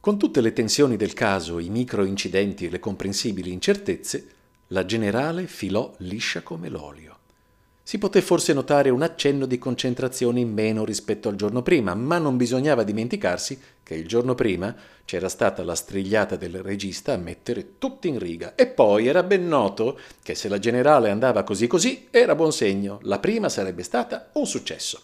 Con 0.00 0.18
tutte 0.18 0.40
le 0.40 0.52
tensioni 0.52 0.96
del 0.96 1.12
caso, 1.12 1.60
i 1.60 1.68
micro 1.68 2.04
incidenti 2.04 2.66
e 2.66 2.70
le 2.70 2.80
comprensibili 2.80 3.52
incertezze, 3.52 4.40
la 4.72 4.86
generale 4.86 5.46
filò 5.46 5.92
liscia 5.98 6.42
come 6.42 6.70
l'olio. 6.70 7.18
Si 7.82 7.98
poté 7.98 8.22
forse 8.22 8.54
notare 8.54 8.88
un 8.88 9.02
accenno 9.02 9.44
di 9.44 9.58
concentrazione 9.58 10.40
in 10.40 10.50
meno 10.50 10.84
rispetto 10.84 11.28
al 11.28 11.34
giorno 11.34 11.60
prima, 11.60 11.94
ma 11.94 12.16
non 12.16 12.38
bisognava 12.38 12.82
dimenticarsi 12.82 13.60
che 13.82 13.94
il 13.94 14.08
giorno 14.08 14.34
prima 14.34 14.74
c'era 15.04 15.28
stata 15.28 15.62
la 15.62 15.74
strigliata 15.74 16.36
del 16.36 16.62
regista 16.62 17.12
a 17.12 17.18
mettere 17.18 17.76
tutti 17.76 18.08
in 18.08 18.18
riga. 18.18 18.54
E 18.54 18.66
poi 18.66 19.08
era 19.08 19.22
ben 19.22 19.46
noto 19.46 19.98
che 20.22 20.34
se 20.34 20.48
la 20.48 20.58
generale 20.58 21.10
andava 21.10 21.42
così 21.42 21.66
così 21.66 22.08
era 22.10 22.34
buon 22.34 22.52
segno, 22.52 22.98
la 23.02 23.18
prima 23.18 23.50
sarebbe 23.50 23.82
stata 23.82 24.30
un 24.34 24.46
successo. 24.46 25.02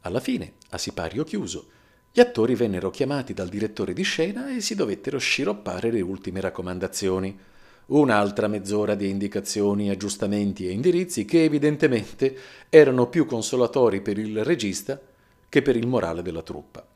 Alla 0.00 0.20
fine, 0.20 0.54
a 0.70 0.78
sipario 0.78 1.24
chiuso, 1.24 1.68
gli 2.12 2.20
attori 2.20 2.54
vennero 2.54 2.90
chiamati 2.90 3.32
dal 3.32 3.48
direttore 3.48 3.94
di 3.94 4.02
scena 4.02 4.54
e 4.54 4.60
si 4.60 4.74
dovettero 4.74 5.16
sciroppare 5.16 5.90
le 5.90 6.00
ultime 6.02 6.40
raccomandazioni 6.40 7.48
un'altra 7.90 8.48
mezz'ora 8.48 8.94
di 8.94 9.08
indicazioni, 9.08 9.90
aggiustamenti 9.90 10.66
e 10.66 10.72
indirizzi 10.72 11.24
che 11.24 11.44
evidentemente 11.44 12.36
erano 12.68 13.08
più 13.08 13.26
consolatori 13.26 14.00
per 14.00 14.18
il 14.18 14.44
regista 14.44 15.00
che 15.48 15.62
per 15.62 15.76
il 15.76 15.86
morale 15.86 16.22
della 16.22 16.42
truppa. 16.42 16.86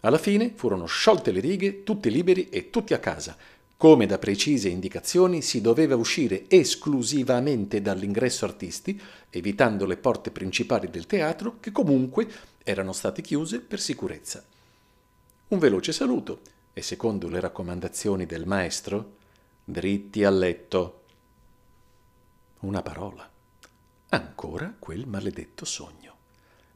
Alla 0.00 0.18
fine 0.18 0.52
furono 0.54 0.86
sciolte 0.86 1.32
le 1.32 1.40
righe, 1.40 1.82
tutti 1.82 2.10
liberi 2.10 2.48
e 2.48 2.70
tutti 2.70 2.94
a 2.94 2.98
casa. 2.98 3.36
Come 3.78 4.06
da 4.06 4.18
precise 4.18 4.68
indicazioni 4.68 5.42
si 5.42 5.60
doveva 5.60 5.96
uscire 5.96 6.44
esclusivamente 6.48 7.82
dall'ingresso 7.82 8.44
artisti, 8.44 9.00
evitando 9.30 9.84
le 9.84 9.96
porte 9.96 10.30
principali 10.30 10.88
del 10.90 11.06
teatro, 11.06 11.56
che 11.60 11.72
comunque 11.72 12.26
erano 12.62 12.92
state 12.92 13.22
chiuse 13.22 13.60
per 13.60 13.80
sicurezza. 13.80 14.44
Un 15.48 15.58
veloce 15.58 15.92
saluto 15.92 16.40
e, 16.72 16.82
secondo 16.82 17.28
le 17.28 17.40
raccomandazioni 17.40 18.26
del 18.26 18.46
maestro, 18.46 19.14
dritti 19.68 20.22
a 20.22 20.30
letto. 20.30 21.02
Una 22.60 22.82
parola. 22.82 23.28
Ancora 24.10 24.72
quel 24.78 25.08
maledetto 25.08 25.64
sogno. 25.64 26.14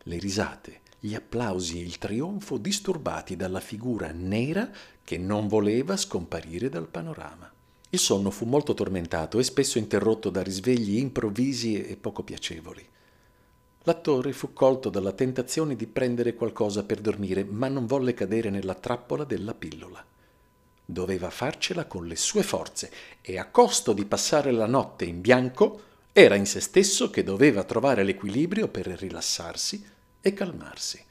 Le 0.02 0.18
risate, 0.18 0.80
gli 0.98 1.14
applausi 1.14 1.78
e 1.78 1.84
il 1.84 1.98
trionfo 1.98 2.58
disturbati 2.58 3.36
dalla 3.36 3.60
figura 3.60 4.10
nera 4.10 4.68
che 5.04 5.18
non 5.18 5.46
voleva 5.46 5.96
scomparire 5.96 6.68
dal 6.68 6.88
panorama. 6.88 7.48
Il 7.90 8.00
sonno 8.00 8.32
fu 8.32 8.44
molto 8.44 8.74
tormentato 8.74 9.38
e 9.38 9.44
spesso 9.44 9.78
interrotto 9.78 10.28
da 10.28 10.42
risvegli 10.42 10.96
improvvisi 10.96 11.80
e 11.80 11.96
poco 11.96 12.24
piacevoli. 12.24 12.84
L'attore 13.84 14.32
fu 14.32 14.52
colto 14.52 14.90
dalla 14.90 15.12
tentazione 15.12 15.76
di 15.76 15.86
prendere 15.86 16.34
qualcosa 16.34 16.82
per 16.82 17.00
dormire, 17.00 17.44
ma 17.44 17.68
non 17.68 17.86
volle 17.86 18.14
cadere 18.14 18.50
nella 18.50 18.74
trappola 18.74 19.22
della 19.22 19.54
pillola 19.54 20.04
doveva 20.92 21.30
farcela 21.30 21.86
con 21.86 22.06
le 22.06 22.16
sue 22.16 22.42
forze 22.42 22.90
e 23.20 23.38
a 23.38 23.46
costo 23.46 23.92
di 23.92 24.04
passare 24.04 24.50
la 24.50 24.66
notte 24.66 25.04
in 25.04 25.20
bianco 25.20 25.88
era 26.12 26.34
in 26.34 26.46
se 26.46 26.60
stesso 26.60 27.10
che 27.10 27.22
doveva 27.22 27.62
trovare 27.64 28.02
l'equilibrio 28.02 28.68
per 28.68 28.86
rilassarsi 28.86 29.86
e 30.20 30.32
calmarsi. 30.32 31.02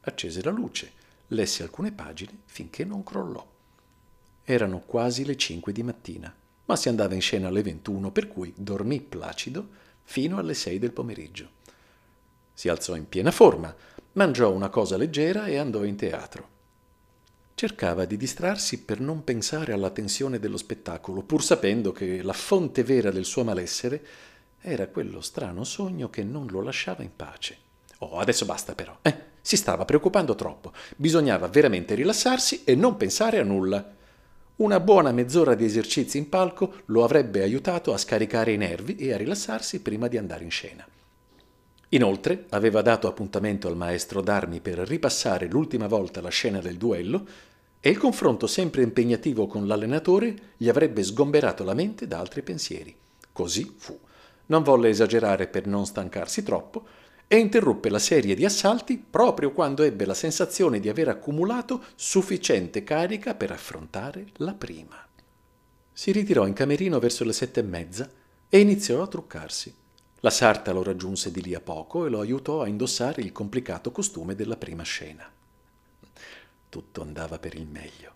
Accese 0.00 0.42
la 0.42 0.50
luce, 0.50 0.92
lesse 1.28 1.62
alcune 1.62 1.92
pagine 1.92 2.40
finché 2.46 2.84
non 2.84 3.02
crollò. 3.02 3.46
Erano 4.44 4.80
quasi 4.80 5.24
le 5.24 5.36
cinque 5.36 5.72
di 5.72 5.82
mattina, 5.82 6.34
ma 6.64 6.76
si 6.76 6.88
andava 6.88 7.14
in 7.14 7.20
scena 7.20 7.48
alle 7.48 7.62
21, 7.62 8.10
per 8.10 8.28
cui 8.28 8.52
dormì 8.56 9.00
placido 9.00 9.68
fino 10.02 10.38
alle 10.38 10.54
sei 10.54 10.78
del 10.78 10.92
pomeriggio. 10.92 11.50
Si 12.52 12.68
alzò 12.68 12.96
in 12.96 13.08
piena 13.08 13.30
forma, 13.30 13.74
mangiò 14.12 14.50
una 14.50 14.68
cosa 14.68 14.96
leggera 14.96 15.46
e 15.46 15.58
andò 15.58 15.84
in 15.84 15.96
teatro. 15.96 16.56
Cercava 17.58 18.04
di 18.04 18.16
distrarsi 18.16 18.84
per 18.84 19.00
non 19.00 19.24
pensare 19.24 19.72
alla 19.72 19.90
tensione 19.90 20.38
dello 20.38 20.56
spettacolo, 20.56 21.22
pur 21.22 21.42
sapendo 21.42 21.90
che 21.90 22.22
la 22.22 22.32
fonte 22.32 22.84
vera 22.84 23.10
del 23.10 23.24
suo 23.24 23.42
malessere 23.42 24.00
era 24.60 24.86
quello 24.86 25.20
strano 25.20 25.64
sogno 25.64 26.08
che 26.08 26.22
non 26.22 26.46
lo 26.46 26.60
lasciava 26.60 27.02
in 27.02 27.10
pace. 27.16 27.58
Oh, 27.98 28.20
adesso 28.20 28.44
basta 28.44 28.76
però. 28.76 28.96
Eh, 29.02 29.16
si 29.40 29.56
stava 29.56 29.84
preoccupando 29.84 30.36
troppo. 30.36 30.72
Bisognava 30.94 31.48
veramente 31.48 31.96
rilassarsi 31.96 32.62
e 32.62 32.76
non 32.76 32.96
pensare 32.96 33.40
a 33.40 33.42
nulla. 33.42 33.92
Una 34.54 34.78
buona 34.78 35.10
mezz'ora 35.10 35.56
di 35.56 35.64
esercizi 35.64 36.16
in 36.16 36.28
palco 36.28 36.82
lo 36.84 37.02
avrebbe 37.02 37.42
aiutato 37.42 37.92
a 37.92 37.98
scaricare 37.98 38.52
i 38.52 38.56
nervi 38.56 38.94
e 38.94 39.12
a 39.12 39.16
rilassarsi 39.16 39.82
prima 39.82 40.06
di 40.06 40.16
andare 40.16 40.44
in 40.44 40.50
scena. 40.52 40.86
Inoltre 41.92 42.44
aveva 42.50 42.82
dato 42.82 43.08
appuntamento 43.08 43.66
al 43.66 43.76
maestro 43.76 44.20
d'armi 44.20 44.60
per 44.60 44.78
ripassare 44.78 45.48
l'ultima 45.48 45.86
volta 45.86 46.20
la 46.20 46.28
scena 46.28 46.60
del 46.60 46.76
duello 46.76 47.26
e 47.80 47.90
il 47.90 47.98
confronto 47.98 48.46
sempre 48.46 48.82
impegnativo 48.82 49.46
con 49.46 49.66
l'allenatore 49.66 50.54
gli 50.56 50.68
avrebbe 50.68 51.02
sgomberato 51.02 51.64
la 51.64 51.74
mente 51.74 52.06
da 52.06 52.18
altri 52.18 52.42
pensieri. 52.42 52.94
Così 53.32 53.74
fu. 53.76 53.98
Non 54.46 54.62
volle 54.62 54.88
esagerare 54.88 55.46
per 55.46 55.66
non 55.66 55.86
stancarsi 55.86 56.42
troppo 56.42 56.86
e 57.28 57.36
interruppe 57.36 57.90
la 57.90 57.98
serie 57.98 58.34
di 58.34 58.44
assalti 58.44 58.96
proprio 58.98 59.52
quando 59.52 59.82
ebbe 59.82 60.06
la 60.06 60.14
sensazione 60.14 60.80
di 60.80 60.88
aver 60.88 61.08
accumulato 61.08 61.84
sufficiente 61.94 62.82
carica 62.82 63.34
per 63.34 63.52
affrontare 63.52 64.28
la 64.36 64.54
prima. 64.54 65.06
Si 65.92 66.10
ritirò 66.10 66.46
in 66.46 66.54
camerino 66.54 66.98
verso 66.98 67.24
le 67.24 67.32
sette 67.32 67.60
e 67.60 67.64
mezza 67.64 68.08
e 68.48 68.58
iniziò 68.58 69.02
a 69.02 69.06
truccarsi. 69.06 69.74
La 70.20 70.30
sarta 70.30 70.72
lo 70.72 70.82
raggiunse 70.82 71.30
di 71.30 71.42
lì 71.42 71.54
a 71.54 71.60
poco 71.60 72.06
e 72.06 72.08
lo 72.08 72.20
aiutò 72.20 72.62
a 72.62 72.66
indossare 72.66 73.20
il 73.20 73.30
complicato 73.30 73.92
costume 73.92 74.34
della 74.34 74.56
prima 74.56 74.82
scena. 74.82 75.30
Tutto 76.78 77.02
andava 77.02 77.40
per 77.40 77.56
il 77.56 77.66
meglio. 77.66 78.14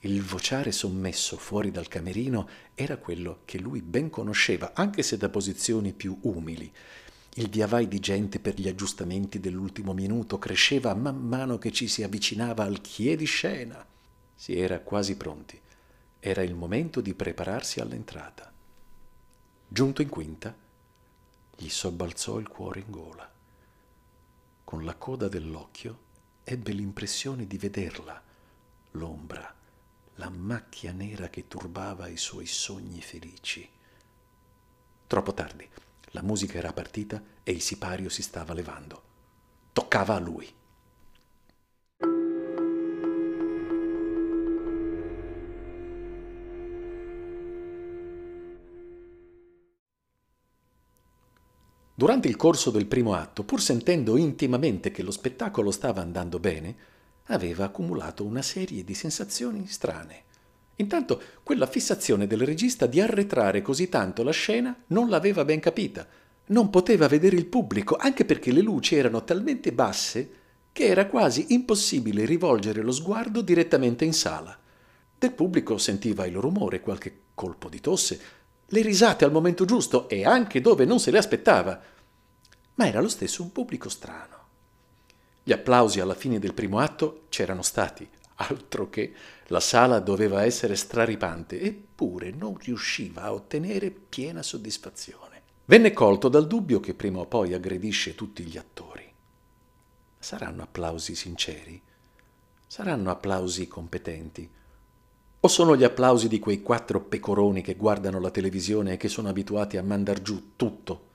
Il 0.00 0.20
vociare 0.20 0.72
sommesso 0.72 1.36
fuori 1.36 1.70
dal 1.70 1.86
camerino 1.86 2.48
era 2.74 2.96
quello 2.96 3.42
che 3.44 3.60
lui 3.60 3.82
ben 3.82 4.10
conosceva, 4.10 4.72
anche 4.74 5.04
se 5.04 5.16
da 5.16 5.28
posizioni 5.28 5.92
più 5.92 6.18
umili, 6.22 6.72
il 7.34 7.48
viavai 7.48 7.86
di 7.86 8.00
gente 8.00 8.40
per 8.40 8.58
gli 8.58 8.66
aggiustamenti 8.66 9.38
dell'ultimo 9.38 9.92
minuto 9.92 10.40
cresceva 10.40 10.92
man 10.94 11.18
mano 11.18 11.56
che 11.56 11.70
ci 11.70 11.86
si 11.86 12.02
avvicinava 12.02 12.64
al 12.64 12.80
chie 12.80 13.14
di 13.14 13.26
scena. 13.26 13.86
Si 14.34 14.58
era 14.58 14.80
quasi 14.80 15.16
pronti. 15.16 15.60
Era 16.18 16.42
il 16.42 16.56
momento 16.56 17.00
di 17.00 17.14
prepararsi 17.14 17.78
all'entrata. 17.78 18.52
Giunto 19.68 20.02
in 20.02 20.08
quinta, 20.08 20.52
gli 21.56 21.68
sobbalzò 21.68 22.40
il 22.40 22.48
cuore 22.48 22.80
in 22.80 22.90
gola. 22.90 23.32
Con 24.64 24.84
la 24.84 24.96
coda 24.96 25.28
dell'occhio 25.28 26.03
ebbe 26.44 26.72
l'impressione 26.72 27.46
di 27.46 27.56
vederla, 27.56 28.22
l'ombra, 28.92 29.52
la 30.16 30.28
macchia 30.28 30.92
nera 30.92 31.28
che 31.28 31.48
turbava 31.48 32.06
i 32.06 32.18
suoi 32.18 32.46
sogni 32.46 33.00
felici. 33.00 33.68
Troppo 35.06 35.32
tardi. 35.32 35.68
La 36.08 36.22
musica 36.22 36.58
era 36.58 36.72
partita 36.72 37.20
e 37.42 37.50
il 37.50 37.60
sipario 37.60 38.08
si 38.08 38.22
stava 38.22 38.52
levando. 38.52 39.02
Toccava 39.72 40.14
a 40.14 40.20
lui. 40.20 40.52
Durante 51.96 52.26
il 52.26 52.34
corso 52.34 52.70
del 52.70 52.86
primo 52.86 53.14
atto, 53.14 53.44
pur 53.44 53.60
sentendo 53.62 54.16
intimamente 54.16 54.90
che 54.90 55.04
lo 55.04 55.12
spettacolo 55.12 55.70
stava 55.70 56.00
andando 56.02 56.40
bene, 56.40 56.74
aveva 57.26 57.66
accumulato 57.66 58.24
una 58.24 58.42
serie 58.42 58.82
di 58.82 58.94
sensazioni 58.94 59.68
strane. 59.68 60.22
Intanto 60.76 61.22
quella 61.44 61.68
fissazione 61.68 62.26
del 62.26 62.44
regista 62.44 62.86
di 62.86 63.00
arretrare 63.00 63.62
così 63.62 63.88
tanto 63.88 64.24
la 64.24 64.32
scena 64.32 64.76
non 64.88 65.08
l'aveva 65.08 65.44
ben 65.44 65.60
capita. 65.60 66.04
Non 66.46 66.68
poteva 66.68 67.06
vedere 67.06 67.36
il 67.36 67.46
pubblico, 67.46 67.94
anche 67.94 68.24
perché 68.24 68.50
le 68.50 68.60
luci 68.60 68.96
erano 68.96 69.22
talmente 69.22 69.72
basse 69.72 70.30
che 70.72 70.86
era 70.86 71.06
quasi 71.06 71.54
impossibile 71.54 72.24
rivolgere 72.24 72.82
lo 72.82 72.90
sguardo 72.90 73.40
direttamente 73.40 74.04
in 74.04 74.12
sala. 74.12 74.58
Del 75.16 75.32
pubblico 75.32 75.78
sentiva 75.78 76.26
il 76.26 76.34
rumore, 76.34 76.80
qualche 76.80 77.20
colpo 77.34 77.68
di 77.68 77.80
tosse, 77.80 78.20
le 78.74 78.82
risate 78.82 79.24
al 79.24 79.30
momento 79.30 79.64
giusto 79.64 80.08
e 80.08 80.26
anche 80.26 80.60
dove 80.60 80.84
non 80.84 80.98
se 80.98 81.12
le 81.12 81.18
aspettava. 81.18 81.80
Ma 82.74 82.86
era 82.88 83.00
lo 83.00 83.08
stesso 83.08 83.42
un 83.42 83.52
pubblico 83.52 83.88
strano. 83.88 84.32
Gli 85.44 85.52
applausi 85.52 86.00
alla 86.00 86.14
fine 86.14 86.40
del 86.40 86.54
primo 86.54 86.80
atto 86.80 87.26
c'erano 87.28 87.62
stati, 87.62 88.08
altro 88.36 88.90
che 88.90 89.14
la 89.48 89.60
sala 89.60 90.00
doveva 90.00 90.42
essere 90.42 90.74
straripante, 90.74 91.60
eppure 91.60 92.32
non 92.32 92.56
riusciva 92.56 93.22
a 93.22 93.32
ottenere 93.32 93.92
piena 93.92 94.42
soddisfazione. 94.42 95.42
Venne 95.66 95.92
colto 95.92 96.28
dal 96.28 96.48
dubbio 96.48 96.80
che 96.80 96.94
prima 96.94 97.20
o 97.20 97.26
poi 97.26 97.54
aggredisce 97.54 98.16
tutti 98.16 98.42
gli 98.42 98.58
attori. 98.58 99.08
Saranno 100.18 100.62
applausi 100.62 101.14
sinceri? 101.14 101.80
Saranno 102.66 103.10
applausi 103.12 103.68
competenti? 103.68 104.50
O 105.44 105.48
sono 105.48 105.76
gli 105.76 105.84
applausi 105.84 106.26
di 106.26 106.38
quei 106.38 106.62
quattro 106.62 107.02
pecoroni 107.02 107.60
che 107.60 107.74
guardano 107.74 108.18
la 108.18 108.30
televisione 108.30 108.94
e 108.94 108.96
che 108.96 109.08
sono 109.08 109.28
abituati 109.28 109.76
a 109.76 109.82
mandar 109.82 110.22
giù 110.22 110.52
tutto? 110.56 111.08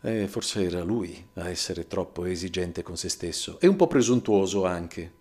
E 0.00 0.26
forse 0.26 0.64
era 0.64 0.82
lui 0.82 1.24
a 1.34 1.48
essere 1.48 1.86
troppo 1.86 2.24
esigente 2.24 2.82
con 2.82 2.96
se 2.96 3.08
stesso 3.08 3.60
e 3.60 3.68
un 3.68 3.76
po' 3.76 3.86
presuntuoso 3.86 4.64
anche 4.64 5.12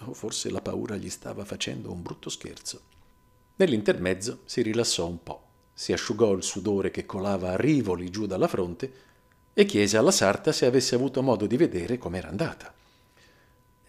o 0.00 0.12
forse 0.12 0.50
la 0.50 0.60
paura 0.60 0.96
gli 0.96 1.08
stava 1.08 1.46
facendo 1.46 1.90
un 1.90 2.02
brutto 2.02 2.28
scherzo. 2.28 2.82
Nell'intermezzo 3.56 4.40
si 4.44 4.60
rilassò 4.60 5.06
un 5.06 5.22
po', 5.22 5.46
si 5.72 5.94
asciugò 5.94 6.34
il 6.34 6.42
sudore 6.42 6.90
che 6.90 7.06
colava 7.06 7.52
a 7.52 7.56
rivoli 7.56 8.10
giù 8.10 8.26
dalla 8.26 8.46
fronte 8.46 8.92
e 9.54 9.64
chiese 9.64 9.96
alla 9.96 10.10
sarta 10.10 10.52
se 10.52 10.66
avesse 10.66 10.96
avuto 10.96 11.22
modo 11.22 11.46
di 11.46 11.56
vedere 11.56 11.96
com'era 11.96 12.28
andata. 12.28 12.74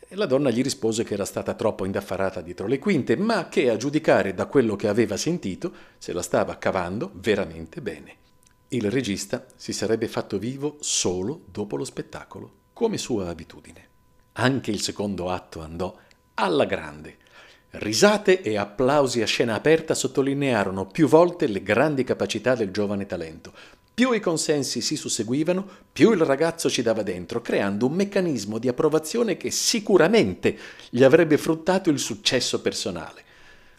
La 0.10 0.28
donna 0.28 0.52
gli 0.52 0.62
rispose 0.62 1.04
che 1.04 1.16
era 1.16 1.26
stata 1.26 1.56
troppo 1.56 1.84
indaffarata 1.84 2.42
dietro 2.42 2.68
le 2.68 2.78
quinte, 2.78 3.18
ma 3.18 3.50
che 3.50 3.72
a 3.72 3.76
giudicare 3.76 4.36
da 4.36 4.46
quello 4.46 4.76
che 4.76 4.88
aveva 4.88 5.18
sentito 5.18 5.74
se 5.98 6.14
la 6.14 6.22
stava 6.22 6.58
cavando 6.58 7.12
veramente 7.16 7.82
bene. 7.82 8.18
Il 8.70 8.92
regista 8.92 9.46
si 9.56 9.74
sarebbe 9.74 10.08
fatto 10.08 10.38
vivo 10.38 10.78
solo 10.80 11.42
dopo 11.50 11.76
lo 11.76 11.84
spettacolo, 11.84 12.52
come 12.72 13.00
sua 13.00 13.30
abitudine. 13.30 13.88
Anche 14.34 14.70
il 14.70 14.80
secondo 14.80 15.32
atto 15.32 15.62
andò 15.62 15.98
alla 16.36 16.66
grande. 16.66 17.18
Risate 17.72 18.42
e 18.42 18.58
applausi 18.58 19.22
a 19.22 19.26
scena 19.26 19.56
aperta 19.56 19.96
sottolinearono 19.96 20.86
più 20.86 21.08
volte 21.08 21.48
le 21.48 21.64
grandi 21.64 22.04
capacità 22.04 22.54
del 22.54 22.72
giovane 22.72 23.06
talento. 23.06 23.54
Più 23.96 24.12
i 24.12 24.20
consensi 24.20 24.82
si 24.82 24.98
susseguivano, 24.98 25.66
più 25.94 26.12
il 26.12 26.20
ragazzo 26.20 26.70
ci 26.70 26.82
dava 26.82 27.02
dentro, 27.02 27.40
creando 27.40 27.86
un 27.86 27.94
meccanismo 27.94 28.58
di 28.58 28.68
approvazione 28.68 29.38
che 29.38 29.52
sicuramente 29.52 30.58
gli 30.90 31.02
avrebbe 31.02 31.38
fruttato 31.38 31.90
il 31.90 31.98
successo 31.98 32.60
personale. 32.60 33.24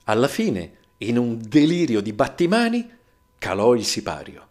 Alla 0.05 0.27
fine, 0.27 0.73
in 0.99 1.19
un 1.19 1.39
delirio 1.39 2.01
di 2.01 2.15
battimani, 2.15 2.91
calò 3.37 3.75
il 3.75 3.85
sipario. 3.85 4.47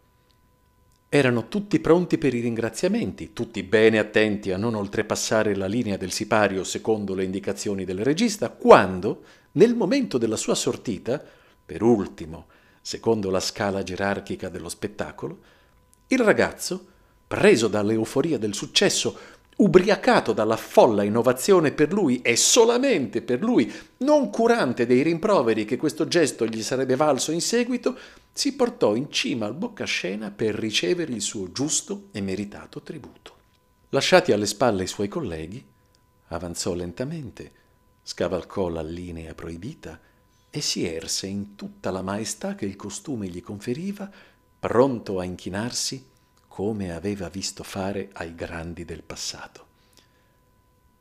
Erano 1.10 1.47
tutti 1.47 1.80
pronti 1.80 2.19
per 2.19 2.36
i 2.36 2.41
ringraziamenti, 2.41 3.34
tutti 3.34 3.63
bene 3.63 3.97
attenti 3.97 4.51
a 4.51 4.58
non 4.58 4.75
oltrepassare 4.75 5.56
la 5.56 5.65
linea 5.65 5.97
del 5.97 6.12
sipario 6.12 6.63
secondo 6.63 7.15
le 7.15 7.23
indicazioni 7.23 7.86
del 7.86 8.04
regista, 8.04 8.51
quando, 8.51 9.23
nel 9.54 9.73
momento 9.73 10.19
della 10.19 10.38
sua 10.38 10.54
sortita, 10.54 11.19
per 11.65 11.82
ultimo, 11.82 12.45
secondo 12.82 13.32
la 13.32 13.39
scala 13.39 13.82
gerarchica 13.82 14.47
dello 14.47 14.69
spettacolo, 14.69 15.54
il 16.08 16.20
ragazzo, 16.20 16.86
preso 17.28 17.68
dall'euforia 17.68 18.38
del 18.38 18.54
successo, 18.54 19.18
ubriacato 19.58 20.34
dalla 20.34 20.58
folla 20.58 21.04
innovazione 21.04 21.72
per 21.72 21.94
lui 21.94 22.22
e 22.22 22.36
solamente 22.36 23.22
per 23.22 23.41
lui, 23.41 23.72
non 23.98 24.30
curante 24.30 24.86
dei 24.86 25.02
rimproveri 25.02 25.65
che 25.65 25.78
questo 25.78 26.08
gesto 26.08 26.46
gli 26.46 26.62
sarebbe 26.62 26.96
valso 26.96 27.32
in 27.32 27.41
seguito, 27.41 27.98
si 28.34 28.54
portò 28.56 28.96
in 28.96 29.10
cima 29.12 29.46
al 29.46 29.56
boccascena 29.56 30.30
per 30.32 30.56
ricevere 30.56 31.13
il 31.13 31.22
suo 31.22 31.52
giusto 31.52 32.10
e 32.12 32.22
meritato 32.22 32.82
tributo. 32.82 33.34
Lasciati 33.89 34.34
alle 34.34 34.46
spalle 34.46 34.84
i 34.84 34.88
suoi 34.88 35.08
colleghi, 35.08 35.65
avanzò 36.28 36.74
lentamente, 36.74 37.52
scavalcò 38.04 38.68
la 38.68 38.82
linea 38.82 39.34
proibita 39.34 40.00
e 40.50 40.62
si 40.62 40.86
erse 40.86 41.28
in 41.28 41.56
tutta 41.56 41.91
la 41.91 42.02
maestà 42.02 42.56
che 42.56 42.65
il 42.65 42.76
costume 42.76 43.28
gli 43.28 43.41
conferiva, 43.41 44.12
pronto 44.65 45.19
a 45.19 45.23
inchinarsi 45.23 46.04
come 46.47 46.91
aveva 46.91 47.30
visto 47.30 47.62
fare 47.62 48.10
ai 48.13 48.34
grandi 48.34 48.84
del 48.84 49.04
passato. 49.04 49.67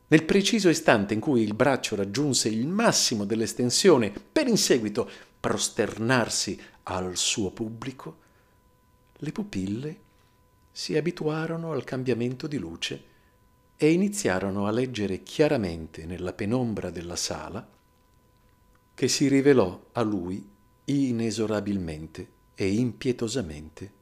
Nel 0.08 0.22
preciso 0.24 0.68
istante 0.68 1.14
in 1.14 1.20
cui 1.20 1.40
il 1.40 1.54
braccio 1.54 1.96
raggiunse 1.96 2.50
il 2.50 2.66
massimo 2.66 3.24
dell'estensione 3.24 4.10
per 4.10 4.48
in 4.48 4.58
seguito 4.58 5.08
prosternarsi 5.40 6.60
al 6.82 7.16
suo 7.16 7.52
pubblico, 7.52 8.18
le 9.16 9.32
pupille 9.32 10.00
si 10.70 10.94
abituarono 10.98 11.72
al 11.72 11.84
cambiamento 11.84 12.46
di 12.46 12.58
luce 12.58 13.04
e 13.78 13.90
iniziarono 13.90 14.66
a 14.66 14.72
leggere 14.72 15.22
chiaramente 15.22 16.04
nella 16.04 16.34
penombra 16.34 16.90
della 16.90 17.16
sala 17.16 17.66
che 18.92 19.08
si 19.08 19.26
rivelò 19.26 19.86
a 19.92 20.02
lui 20.02 20.46
inesorabilmente 20.84 22.34
e 22.54 22.72
impietosamente 22.72 23.92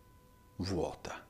vuota. 0.57 1.27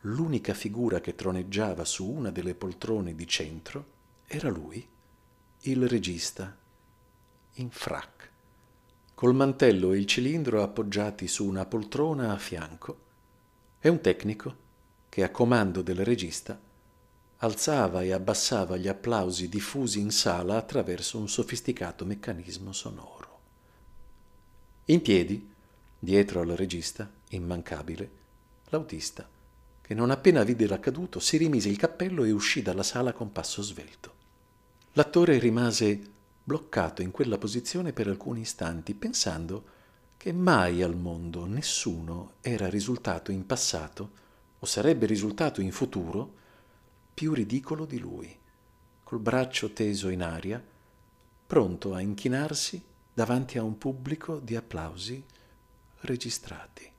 L'unica 0.00 0.54
figura 0.54 1.00
che 1.00 1.14
troneggiava 1.14 1.84
su 1.84 2.08
una 2.08 2.30
delle 2.30 2.54
poltrone 2.54 3.14
di 3.14 3.26
centro 3.26 3.86
era 4.26 4.48
lui, 4.48 4.86
il 5.60 5.88
regista, 5.88 6.56
in 7.54 7.70
frac 7.70 8.32
col 9.14 9.34
mantello 9.34 9.92
e 9.92 9.98
il 9.98 10.06
cilindro 10.06 10.62
appoggiati 10.62 11.28
su 11.28 11.46
una 11.46 11.64
poltrona 11.64 12.32
a 12.32 12.36
fianco, 12.36 12.98
e 13.78 13.88
un 13.88 14.00
tecnico 14.00 14.56
che 15.08 15.22
a 15.22 15.30
comando 15.30 15.82
del 15.82 16.04
regista 16.04 16.60
alzava 17.38 18.02
e 18.02 18.12
abbassava 18.12 18.76
gli 18.76 18.88
applausi 18.88 19.48
diffusi 19.48 20.00
in 20.00 20.10
sala 20.10 20.56
attraverso 20.56 21.18
un 21.18 21.28
sofisticato 21.28 22.04
meccanismo 22.04 22.72
sonoro. 22.72 23.23
In 24.88 25.00
piedi, 25.00 25.50
dietro 25.98 26.40
al 26.42 26.48
regista, 26.48 27.10
immancabile, 27.30 28.10
l'autista, 28.66 29.26
che 29.80 29.94
non 29.94 30.10
appena 30.10 30.42
vide 30.42 30.66
l'accaduto 30.66 31.20
si 31.20 31.38
rimise 31.38 31.70
il 31.70 31.78
cappello 31.78 32.22
e 32.24 32.30
uscì 32.32 32.60
dalla 32.60 32.82
sala 32.82 33.14
con 33.14 33.32
passo 33.32 33.62
svelto. 33.62 34.12
L'attore 34.92 35.38
rimase 35.38 36.00
bloccato 36.44 37.00
in 37.00 37.12
quella 37.12 37.38
posizione 37.38 37.94
per 37.94 38.08
alcuni 38.08 38.40
istanti, 38.40 38.92
pensando 38.92 39.64
che 40.18 40.34
mai 40.34 40.82
al 40.82 40.96
mondo 40.96 41.46
nessuno 41.46 42.34
era 42.42 42.68
risultato 42.68 43.32
in 43.32 43.46
passato 43.46 44.10
o 44.58 44.66
sarebbe 44.66 45.06
risultato 45.06 45.62
in 45.62 45.72
futuro 45.72 46.34
più 47.14 47.32
ridicolo 47.32 47.86
di 47.86 47.98
lui, 47.98 48.38
col 49.02 49.18
braccio 49.18 49.72
teso 49.72 50.10
in 50.10 50.22
aria, 50.22 50.62
pronto 51.46 51.94
a 51.94 52.00
inchinarsi 52.00 52.82
davanti 53.14 53.58
a 53.58 53.62
un 53.62 53.78
pubblico 53.78 54.40
di 54.40 54.56
applausi 54.56 55.24
registrati. 56.00 56.90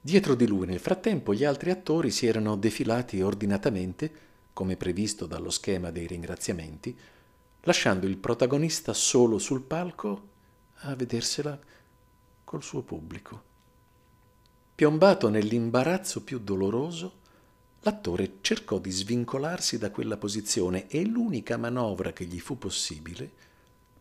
Dietro 0.00 0.34
di 0.34 0.46
lui, 0.46 0.66
nel 0.66 0.80
frattempo, 0.80 1.32
gli 1.32 1.44
altri 1.44 1.70
attori 1.70 2.10
si 2.10 2.26
erano 2.26 2.56
defilati 2.56 3.22
ordinatamente, 3.22 4.12
come 4.52 4.76
previsto 4.76 5.26
dallo 5.26 5.48
schema 5.48 5.90
dei 5.90 6.06
ringraziamenti, 6.06 6.96
lasciando 7.62 8.06
il 8.06 8.18
protagonista 8.18 8.92
solo 8.92 9.38
sul 9.38 9.62
palco 9.62 10.28
a 10.80 10.94
vedersela 10.94 11.58
col 12.44 12.62
suo 12.62 12.82
pubblico. 12.82 13.50
Piombato 14.74 15.30
nell'imbarazzo 15.30 16.22
più 16.22 16.38
doloroso, 16.40 17.20
l'attore 17.80 18.38
cercò 18.42 18.78
di 18.78 18.90
svincolarsi 18.90 19.78
da 19.78 19.90
quella 19.90 20.16
posizione 20.16 20.86
e 20.88 21.04
l'unica 21.06 21.56
manovra 21.56 22.12
che 22.12 22.24
gli 22.24 22.40
fu 22.40 22.58
possibile 22.58 23.50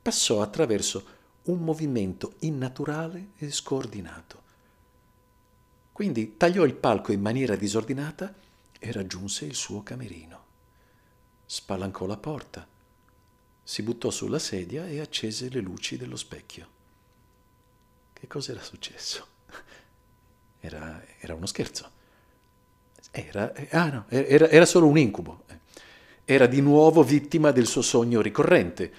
passò 0.02 0.42
attraverso 0.42 1.20
un 1.44 1.60
movimento 1.60 2.36
innaturale 2.40 3.30
e 3.38 3.52
scordinato. 3.52 4.42
Quindi 5.92 6.38
tagliò 6.38 6.64
il 6.66 6.74
palco 6.74 7.12
in 7.12 7.22
maniera 7.22 7.56
disordinata 7.56 8.34
e 8.80 8.92
raggiunse 8.92 9.46
il 9.46 9.56
suo 9.56 9.84
camerino. 9.84 10.40
Spalancò 11.46 12.06
la 12.06 12.18
porta, 12.18 12.68
si 13.64 13.84
buttò 13.84 14.10
sulla 14.10 14.40
sedia 14.40 14.88
e 14.88 15.00
accese 15.00 15.50
le 15.50 15.60
luci 15.60 15.98
dello 15.98 16.16
specchio. 16.16 16.68
Che 18.14 18.28
cosa 18.28 18.52
era 18.52 18.62
successo? 18.62 19.28
Era, 20.64 21.04
era 21.20 21.34
uno 21.34 21.48
scherzo. 21.48 21.90
Era, 23.10 23.52
ah 23.72 23.90
no, 23.90 24.06
era, 24.10 24.48
era 24.48 24.66
solo 24.68 24.86
un 24.86 24.96
incubo. 25.00 25.46
Era 26.24 26.46
di 26.46 26.62
nuovo 26.62 27.02
vittima 27.02 27.50
del 27.50 27.66
suo 27.66 27.82
sogno 27.82 28.22
ricorrente. 28.22 28.94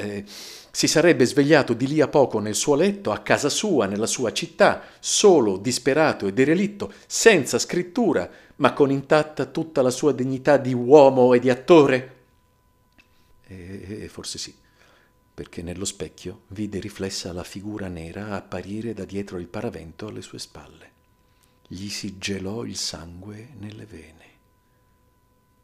Eh, 0.00 0.24
si 0.72 0.86
sarebbe 0.86 1.26
svegliato 1.26 1.74
di 1.74 1.86
lì 1.86 2.00
a 2.00 2.08
poco 2.08 2.38
nel 2.38 2.54
suo 2.54 2.74
letto, 2.74 3.10
a 3.10 3.18
casa 3.18 3.48
sua, 3.48 3.86
nella 3.86 4.06
sua 4.06 4.32
città, 4.32 4.82
solo, 4.98 5.58
disperato 5.58 6.26
e 6.26 6.32
derelitto, 6.32 6.92
senza 7.06 7.58
scrittura, 7.58 8.30
ma 8.56 8.72
con 8.72 8.90
intatta 8.90 9.46
tutta 9.46 9.82
la 9.82 9.90
sua 9.90 10.12
dignità 10.12 10.56
di 10.56 10.72
uomo 10.72 11.34
e 11.34 11.40
di 11.40 11.50
attore? 11.50 12.16
E, 13.46 14.02
e 14.02 14.08
forse 14.08 14.38
sì, 14.38 14.54
perché 15.34 15.60
nello 15.60 15.84
specchio 15.84 16.42
vide 16.48 16.78
riflessa 16.78 17.32
la 17.32 17.44
figura 17.44 17.88
nera 17.88 18.30
apparire 18.30 18.94
da 18.94 19.04
dietro 19.04 19.38
il 19.38 19.48
paravento 19.48 20.06
alle 20.06 20.22
sue 20.22 20.38
spalle. 20.38 20.88
Gli 21.66 21.88
si 21.88 22.16
gelò 22.16 22.64
il 22.64 22.76
sangue 22.76 23.50
nelle 23.58 23.86
vene. 23.86 24.28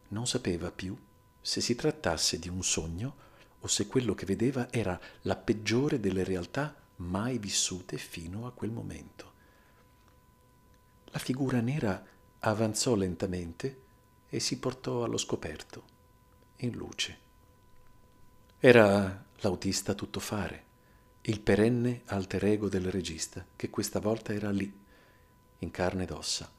Non 0.09 0.26
sapeva 0.26 0.70
più 0.70 0.97
se 1.41 1.61
si 1.61 1.76
trattasse 1.76 2.39
di 2.39 2.49
un 2.49 2.62
sogno 2.62 3.24
o 3.61 3.66
se 3.66 3.86
quello 3.86 4.14
che 4.14 4.26
vedeva 4.26 4.70
era 4.70 4.98
la 5.22 5.36
peggiore 5.36 6.00
delle 6.00 6.24
realtà 6.24 6.74
mai 6.96 7.38
vissute 7.38 7.96
fino 7.98 8.46
a 8.46 8.52
quel 8.52 8.70
momento. 8.70 9.32
La 11.07 11.18
figura 11.18 11.61
nera 11.61 12.04
avanzò 12.40 12.94
lentamente 12.94 13.82
e 14.28 14.40
si 14.40 14.59
portò 14.59 15.04
allo 15.04 15.16
scoperto, 15.16 15.84
in 16.57 16.72
luce. 16.72 17.18
Era 18.59 19.24
l'autista 19.36 19.94
tuttofare, 19.94 20.64
il 21.22 21.40
perenne 21.40 22.02
alter 22.07 22.44
ego 22.44 22.68
del 22.68 22.90
regista, 22.90 23.44
che 23.57 23.70
questa 23.70 23.98
volta 23.98 24.32
era 24.32 24.50
lì, 24.50 24.72
in 25.59 25.70
carne 25.70 26.04
ed 26.04 26.11
ossa, 26.11 26.50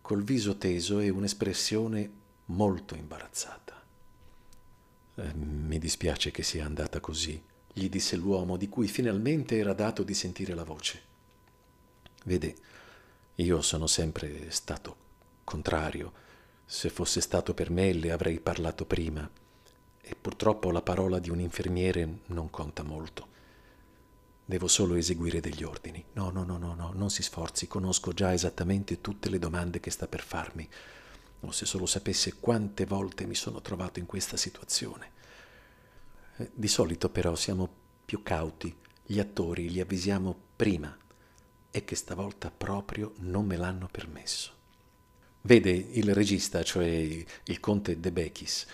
col 0.00 0.22
viso 0.22 0.56
teso 0.56 0.98
e 0.98 1.08
un'espressione 1.10 2.10
molto 2.46 2.94
imbarazzata. 2.94 3.83
Eh, 5.16 5.34
mi 5.34 5.78
dispiace 5.78 6.30
che 6.30 6.42
sia 6.42 6.64
andata 6.64 7.00
così, 7.00 7.42
gli 7.72 7.88
disse 7.88 8.16
l'uomo 8.16 8.56
di 8.56 8.68
cui 8.68 8.88
finalmente 8.88 9.56
era 9.56 9.72
dato 9.72 10.02
di 10.02 10.14
sentire 10.14 10.54
la 10.54 10.64
voce. 10.64 11.02
Vede, 12.24 12.54
io 13.36 13.62
sono 13.62 13.86
sempre 13.86 14.50
stato 14.50 14.96
contrario. 15.44 16.22
Se 16.64 16.88
fosse 16.88 17.20
stato 17.20 17.52
per 17.52 17.70
me 17.70 17.92
le 17.92 18.10
avrei 18.10 18.40
parlato 18.40 18.86
prima. 18.86 19.28
E 20.00 20.16
purtroppo 20.20 20.70
la 20.70 20.82
parola 20.82 21.18
di 21.18 21.30
un 21.30 21.40
infermiere 21.40 22.20
non 22.26 22.50
conta 22.50 22.82
molto. 22.82 23.28
Devo 24.44 24.68
solo 24.68 24.94
eseguire 24.94 25.40
degli 25.40 25.62
ordini. 25.62 26.04
No, 26.12 26.30
no, 26.30 26.44
no, 26.44 26.58
no, 26.58 26.74
no, 26.74 26.92
non 26.94 27.10
si 27.10 27.22
sforzi, 27.22 27.66
conosco 27.66 28.12
già 28.12 28.32
esattamente 28.32 29.00
tutte 29.00 29.30
le 29.30 29.38
domande 29.38 29.80
che 29.80 29.90
sta 29.90 30.06
per 30.06 30.22
farmi. 30.22 30.68
O 31.40 31.52
se 31.52 31.66
solo 31.66 31.86
sapesse 31.86 32.34
quante 32.40 32.86
volte 32.86 33.26
mi 33.26 33.34
sono 33.34 33.60
trovato 33.60 33.98
in 33.98 34.06
questa 34.06 34.36
situazione. 34.36 35.12
Eh, 36.36 36.50
di 36.54 36.68
solito 36.68 37.10
però 37.10 37.34
siamo 37.34 37.68
più 38.04 38.22
cauti, 38.22 38.74
gli 39.04 39.18
attori 39.18 39.70
li 39.70 39.80
avvisiamo 39.80 40.34
prima 40.56 40.96
e 41.70 41.84
che 41.84 41.96
stavolta 41.96 42.50
proprio 42.50 43.12
non 43.18 43.46
me 43.46 43.56
l'hanno 43.56 43.88
permesso. 43.90 44.52
Vede, 45.42 45.70
il 45.70 46.14
regista, 46.14 46.62
cioè 46.62 46.86
il 46.86 47.60
conte 47.60 48.00
De 48.00 48.10
Bechis, 48.12 48.66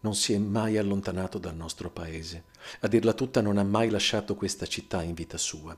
non 0.00 0.14
si 0.14 0.32
è 0.32 0.38
mai 0.38 0.76
allontanato 0.76 1.38
dal 1.38 1.54
nostro 1.54 1.90
paese. 1.90 2.44
A 2.80 2.88
dirla 2.88 3.12
tutta 3.12 3.40
non 3.40 3.58
ha 3.58 3.62
mai 3.62 3.90
lasciato 3.90 4.34
questa 4.34 4.66
città 4.66 5.02
in 5.02 5.14
vita 5.14 5.36
sua. 5.36 5.76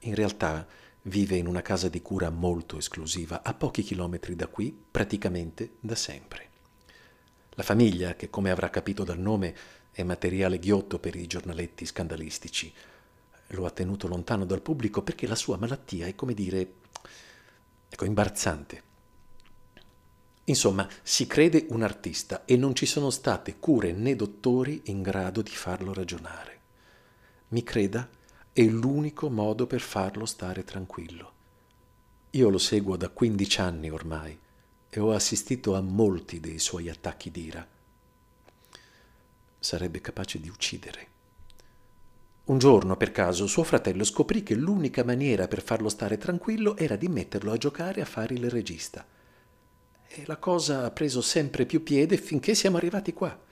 In 0.00 0.14
realtà 0.14 0.66
Vive 1.06 1.36
in 1.36 1.48
una 1.48 1.62
casa 1.62 1.88
di 1.88 2.00
cura 2.00 2.30
molto 2.30 2.78
esclusiva, 2.78 3.42
a 3.42 3.54
pochi 3.54 3.82
chilometri 3.82 4.36
da 4.36 4.46
qui, 4.46 4.76
praticamente 4.90 5.72
da 5.80 5.96
sempre. 5.96 6.50
La 7.50 7.64
famiglia, 7.64 8.14
che 8.14 8.30
come 8.30 8.50
avrà 8.50 8.70
capito 8.70 9.02
dal 9.02 9.18
nome 9.18 9.54
è 9.90 10.04
materiale 10.04 10.60
ghiotto 10.60 11.00
per 11.00 11.16
i 11.16 11.26
giornaletti 11.26 11.84
scandalistici, 11.84 12.72
lo 13.48 13.66
ha 13.66 13.70
tenuto 13.70 14.06
lontano 14.06 14.44
dal 14.44 14.62
pubblico 14.62 15.02
perché 15.02 15.26
la 15.26 15.34
sua 15.34 15.56
malattia 15.56 16.06
è, 16.06 16.14
come 16.14 16.34
dire, 16.34 16.74
ecco, 17.88 18.04
imbarazzante. 18.04 18.90
Insomma, 20.44 20.88
si 21.02 21.26
crede 21.26 21.66
un 21.70 21.82
artista 21.82 22.44
e 22.44 22.56
non 22.56 22.76
ci 22.76 22.86
sono 22.86 23.10
state 23.10 23.58
cure 23.58 23.92
né 23.92 24.14
dottori 24.14 24.82
in 24.84 25.02
grado 25.02 25.42
di 25.42 25.50
farlo 25.50 25.92
ragionare. 25.92 26.60
Mi 27.48 27.64
creda, 27.64 28.08
è 28.54 28.62
l'unico 28.64 29.30
modo 29.30 29.66
per 29.66 29.80
farlo 29.80 30.26
stare 30.26 30.62
tranquillo. 30.62 31.32
Io 32.32 32.50
lo 32.50 32.58
seguo 32.58 32.96
da 32.98 33.08
15 33.08 33.60
anni 33.62 33.90
ormai 33.90 34.38
e 34.90 35.00
ho 35.00 35.12
assistito 35.12 35.74
a 35.74 35.80
molti 35.80 36.38
dei 36.38 36.58
suoi 36.58 36.90
attacchi 36.90 37.30
d'ira. 37.30 37.66
Sarebbe 39.58 40.02
capace 40.02 40.38
di 40.38 40.50
uccidere. 40.50 41.08
Un 42.44 42.58
giorno, 42.58 42.94
per 42.98 43.10
caso, 43.10 43.46
suo 43.46 43.64
fratello 43.64 44.04
scoprì 44.04 44.42
che 44.42 44.54
l'unica 44.54 45.02
maniera 45.02 45.48
per 45.48 45.62
farlo 45.62 45.88
stare 45.88 46.18
tranquillo 46.18 46.76
era 46.76 46.96
di 46.96 47.08
metterlo 47.08 47.52
a 47.52 47.56
giocare 47.56 48.02
a 48.02 48.06
fare 48.06 48.34
il 48.34 48.50
regista. 48.50 49.06
E 50.06 50.24
la 50.26 50.36
cosa 50.36 50.84
ha 50.84 50.90
preso 50.90 51.22
sempre 51.22 51.64
più 51.64 51.82
piede 51.82 52.18
finché 52.18 52.54
siamo 52.54 52.76
arrivati 52.76 53.14
qua. 53.14 53.50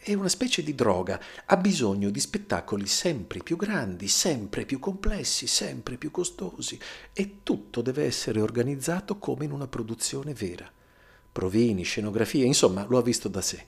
È 0.00 0.14
una 0.14 0.28
specie 0.28 0.62
di 0.62 0.76
droga, 0.76 1.20
ha 1.44 1.56
bisogno 1.56 2.08
di 2.10 2.20
spettacoli 2.20 2.86
sempre 2.86 3.40
più 3.40 3.56
grandi, 3.56 4.06
sempre 4.06 4.64
più 4.64 4.78
complessi, 4.78 5.48
sempre 5.48 5.96
più 5.96 6.12
costosi 6.12 6.78
e 7.12 7.40
tutto 7.42 7.82
deve 7.82 8.04
essere 8.04 8.40
organizzato 8.40 9.18
come 9.18 9.44
in 9.44 9.50
una 9.50 9.66
produzione 9.66 10.32
vera. 10.32 10.70
Provini, 11.30 11.82
scenografie, 11.82 12.44
insomma, 12.44 12.86
lo 12.86 12.96
ha 12.96 13.02
visto 13.02 13.28
da 13.28 13.42
sé. 13.42 13.66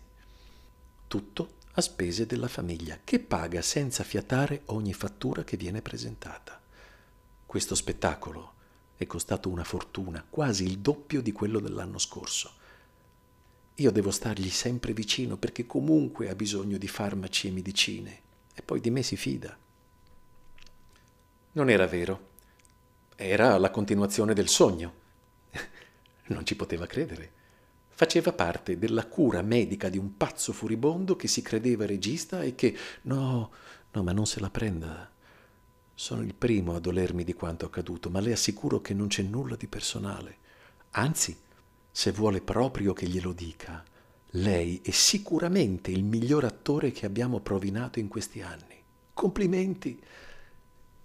Tutto 1.08 1.56
a 1.72 1.80
spese 1.80 2.26
della 2.26 2.48
famiglia, 2.48 2.98
che 3.02 3.18
paga 3.18 3.60
senza 3.60 4.04
fiatare 4.04 4.62
ogni 4.66 4.94
fattura 4.94 5.44
che 5.44 5.56
viene 5.56 5.82
presentata. 5.82 6.60
Questo 7.44 7.74
spettacolo 7.74 8.54
è 8.96 9.04
costato 9.06 9.48
una 9.48 9.64
fortuna, 9.64 10.24
quasi 10.30 10.64
il 10.64 10.78
doppio 10.78 11.20
di 11.20 11.32
quello 11.32 11.58
dell'anno 11.58 11.98
scorso. 11.98 12.52
Io 13.80 13.90
devo 13.90 14.10
stargli 14.10 14.50
sempre 14.50 14.92
vicino 14.92 15.38
perché 15.38 15.64
comunque 15.64 16.28
ha 16.28 16.34
bisogno 16.34 16.76
di 16.76 16.86
farmaci 16.86 17.48
e 17.48 17.50
medicine 17.50 18.20
e 18.52 18.60
poi 18.60 18.78
di 18.78 18.90
me 18.90 19.02
si 19.02 19.16
fida. 19.16 19.56
Non 21.52 21.70
era 21.70 21.86
vero. 21.86 22.28
Era 23.16 23.56
la 23.56 23.70
continuazione 23.70 24.34
del 24.34 24.48
sogno. 24.48 24.94
Non 26.30 26.44
ci 26.44 26.56
poteva 26.56 26.86
credere. 26.86 27.32
Faceva 27.88 28.32
parte 28.32 28.78
della 28.78 29.06
cura 29.06 29.42
medica 29.42 29.88
di 29.88 29.98
un 29.98 30.16
pazzo 30.16 30.52
furibondo 30.52 31.16
che 31.16 31.26
si 31.26 31.42
credeva 31.42 31.86
regista 31.86 32.42
e 32.42 32.54
che... 32.54 32.76
No, 33.02 33.50
no, 33.90 34.02
ma 34.02 34.12
non 34.12 34.26
se 34.26 34.40
la 34.40 34.50
prenda. 34.50 35.10
Sono 35.94 36.22
il 36.22 36.34
primo 36.34 36.76
a 36.76 36.80
dolermi 36.80 37.24
di 37.24 37.32
quanto 37.32 37.64
accaduto, 37.64 38.10
ma 38.10 38.20
le 38.20 38.32
assicuro 38.32 38.80
che 38.80 38.94
non 38.94 39.08
c'è 39.08 39.22
nulla 39.22 39.56
di 39.56 39.66
personale. 39.66 40.36
Anzi, 40.90 41.36
se 42.01 42.12
vuole 42.12 42.40
proprio 42.40 42.94
che 42.94 43.05
glielo 43.07 43.34
dica, 43.34 43.84
lei 44.30 44.80
è 44.82 44.90
sicuramente 44.90 45.90
il 45.90 46.03
miglior 46.03 46.44
attore 46.44 46.92
che 46.92 47.05
abbiamo 47.05 47.40
provinato 47.40 47.98
in 47.98 48.09
questi 48.09 48.40
anni. 48.40 48.82
Complimenti. 49.12 50.03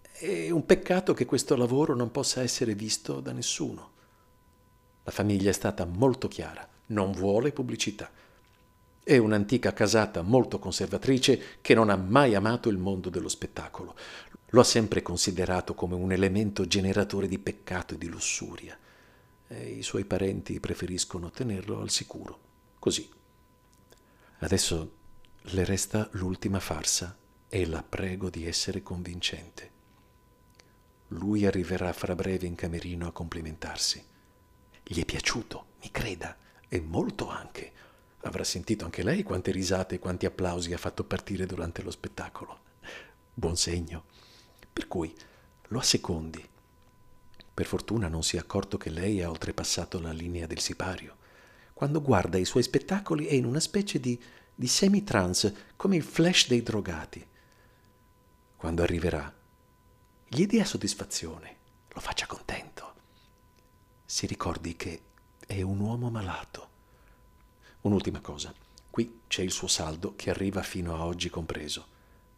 È 0.09 0.49
un 0.51 0.65
peccato 0.65 1.13
che 1.13 1.25
questo 1.25 1.57
lavoro 1.57 1.95
non 1.95 2.11
possa 2.11 2.41
essere 2.43 2.75
visto 2.75 3.19
da 3.19 3.33
nessuno. 3.33 3.91
La 5.03 5.11
famiglia 5.11 5.49
è 5.49 5.53
stata 5.53 5.83
molto 5.83 6.29
chiara, 6.29 6.65
non 6.85 7.11
vuole 7.11 7.51
pubblicità. 7.51 8.09
È 9.03 9.17
un'antica 9.17 9.73
casata 9.73 10.21
molto 10.21 10.59
conservatrice 10.59 11.59
che 11.59 11.73
non 11.73 11.89
ha 11.89 11.97
mai 11.97 12.35
amato 12.35 12.69
il 12.69 12.77
mondo 12.77 13.09
dello 13.09 13.27
spettacolo. 13.27 13.97
Lo 14.51 14.61
ha 14.61 14.63
sempre 14.63 15.01
considerato 15.01 15.73
come 15.73 15.95
un 15.95 16.13
elemento 16.13 16.65
generatore 16.65 17.27
di 17.27 17.37
peccato 17.37 17.95
e 17.95 17.97
di 17.97 18.07
lussuria. 18.07 18.79
E 19.47 19.69
i 19.71 19.83
suoi 19.83 20.05
parenti 20.05 20.59
preferiscono 20.59 21.31
tenerlo 21.31 21.79
al 21.79 21.89
sicuro. 21.89 22.39
Così. 22.79 23.09
Adesso 24.39 24.95
le 25.41 25.63
resta 25.63 26.09
l'ultima 26.13 26.59
farsa 26.59 27.17
e 27.47 27.65
la 27.65 27.83
prego 27.83 28.29
di 28.29 28.45
essere 28.45 28.81
convincente. 28.81 29.71
Lui 31.09 31.45
arriverà 31.45 31.93
fra 31.93 32.15
breve 32.15 32.47
in 32.47 32.55
camerino 32.55 33.07
a 33.07 33.11
complimentarsi. 33.11 34.03
Gli 34.83 34.99
è 34.99 35.05
piaciuto, 35.05 35.67
mi 35.81 35.91
creda, 35.91 36.35
e 36.67 36.81
molto 36.81 37.29
anche. 37.29 37.71
Avrà 38.21 38.43
sentito 38.43 38.85
anche 38.85 39.03
lei 39.03 39.21
quante 39.23 39.51
risate 39.51 39.95
e 39.95 39.99
quanti 39.99 40.25
applausi 40.25 40.73
ha 40.73 40.77
fatto 40.77 41.03
partire 41.03 41.45
durante 41.45 41.83
lo 41.83 41.91
spettacolo. 41.91 42.59
Buon 43.33 43.55
segno. 43.55 44.05
Per 44.73 44.87
cui 44.87 45.15
lo 45.67 45.79
assecondi. 45.79 46.49
Per 47.55 47.65
fortuna 47.65 48.07
non 48.07 48.21
si 48.21 48.35
è 48.35 48.39
accorto 48.39 48.77
che 48.77 48.91
lei 48.91 49.23
ha 49.23 49.29
oltrepassato 49.29 49.99
la 49.99 50.11
linea 50.11 50.45
del 50.45 50.59
sipario. 50.59 51.15
Quando 51.73 52.01
guarda 52.01 52.37
i 52.37 52.45
suoi 52.45 52.61
spettacoli 52.61 53.25
è 53.25 53.33
in 53.33 53.45
una 53.45 53.59
specie 53.59 53.99
di, 53.99 54.21
di 54.53 54.67
semi-trance, 54.67 55.71
come 55.75 55.95
il 55.95 56.03
flash 56.03 56.47
dei 56.49 56.61
drogati. 56.61 57.25
Quando 58.55 58.83
arriverà, 58.83 59.33
gli 60.27 60.45
dia 60.45 60.65
soddisfazione, 60.65 61.57
lo 61.87 61.99
faccia 61.99 62.27
contento. 62.27 62.93
Si 64.05 64.27
ricordi 64.27 64.75
che 64.75 65.01
è 65.47 65.61
un 65.61 65.79
uomo 65.79 66.11
malato 66.11 66.73
Un'ultima 67.85 68.19
cosa. 68.19 68.51
Qui 68.89 69.21
c'è 69.27 69.43
il 69.43 69.51
suo 69.51 69.67
saldo 69.67 70.15
che 70.15 70.31
arriva 70.31 70.63
fino 70.63 70.95
a 70.95 71.05
oggi 71.05 71.29
compreso. 71.29 71.85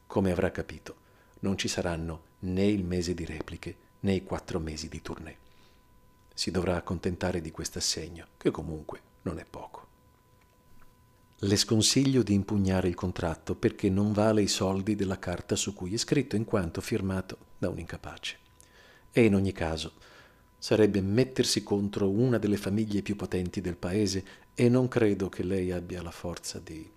Come 0.05 0.29
avrà 0.29 0.51
capito, 0.51 0.97
non 1.39 1.57
ci 1.57 1.69
saranno 1.69 2.23
né 2.39 2.65
il 2.65 2.83
mese 2.83 3.13
di 3.13 3.23
repliche 3.23 3.77
né 4.01 4.13
i 4.13 4.23
quattro 4.23 4.59
mesi 4.59 4.89
di 4.89 5.01
tournée. 5.01 5.37
Si 6.33 6.51
dovrà 6.51 6.75
accontentare 6.75 7.41
di 7.41 7.51
questo 7.51 7.79
assegno, 7.79 8.27
che 8.37 8.51
comunque 8.51 9.01
non 9.23 9.39
è 9.39 9.45
poco. 9.49 9.85
Le 11.41 11.55
sconsiglio 11.55 12.23
di 12.23 12.33
impugnare 12.33 12.87
il 12.87 12.95
contratto 12.95 13.53
perché 13.55 13.89
non 13.89 14.11
vale 14.11 14.41
i 14.41 14.47
soldi 14.47 14.95
della 14.95 15.19
carta 15.19 15.55
su 15.55 15.73
cui 15.73 15.93
è 15.93 15.97
scritto 15.97 16.35
in 16.35 16.45
quanto 16.45 16.81
firmato 16.81 17.37
da 17.57 17.69
un 17.69 17.77
incapace. 17.77 18.39
E 19.11 19.23
in 19.23 19.35
ogni 19.35 19.51
caso 19.51 19.93
sarebbe 20.57 21.01
mettersi 21.01 21.61
contro 21.61 22.09
una 22.09 22.39
delle 22.39 22.57
famiglie 22.57 23.03
più 23.03 23.15
potenti 23.15 23.61
del 23.61 23.77
paese 23.77 24.25
e 24.55 24.69
non 24.69 24.87
credo 24.87 25.29
che 25.29 25.43
lei 25.43 25.71
abbia 25.71 26.01
la 26.01 26.09
forza 26.09 26.59
di... 26.59 26.91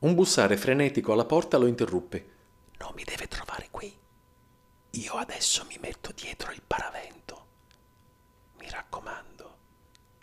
Un 0.00 0.14
bussare 0.14 0.56
frenetico 0.56 1.12
alla 1.12 1.24
porta 1.24 1.56
lo 1.56 1.66
interruppe. 1.66 2.26
Non 2.80 2.90
mi 2.96 3.04
deve 3.04 3.28
trovare 3.28 3.68
qui. 3.70 3.92
Io 4.96 5.14
adesso 5.14 5.64
mi 5.64 5.76
metto 5.80 6.12
dietro 6.12 6.52
il 6.52 6.62
paravento. 6.62 7.46
Mi 8.58 8.70
raccomando, 8.70 9.58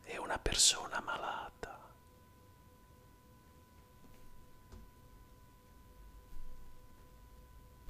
è 0.02 0.16
una 0.16 0.40
persona 0.40 1.02
malata. 1.02 1.81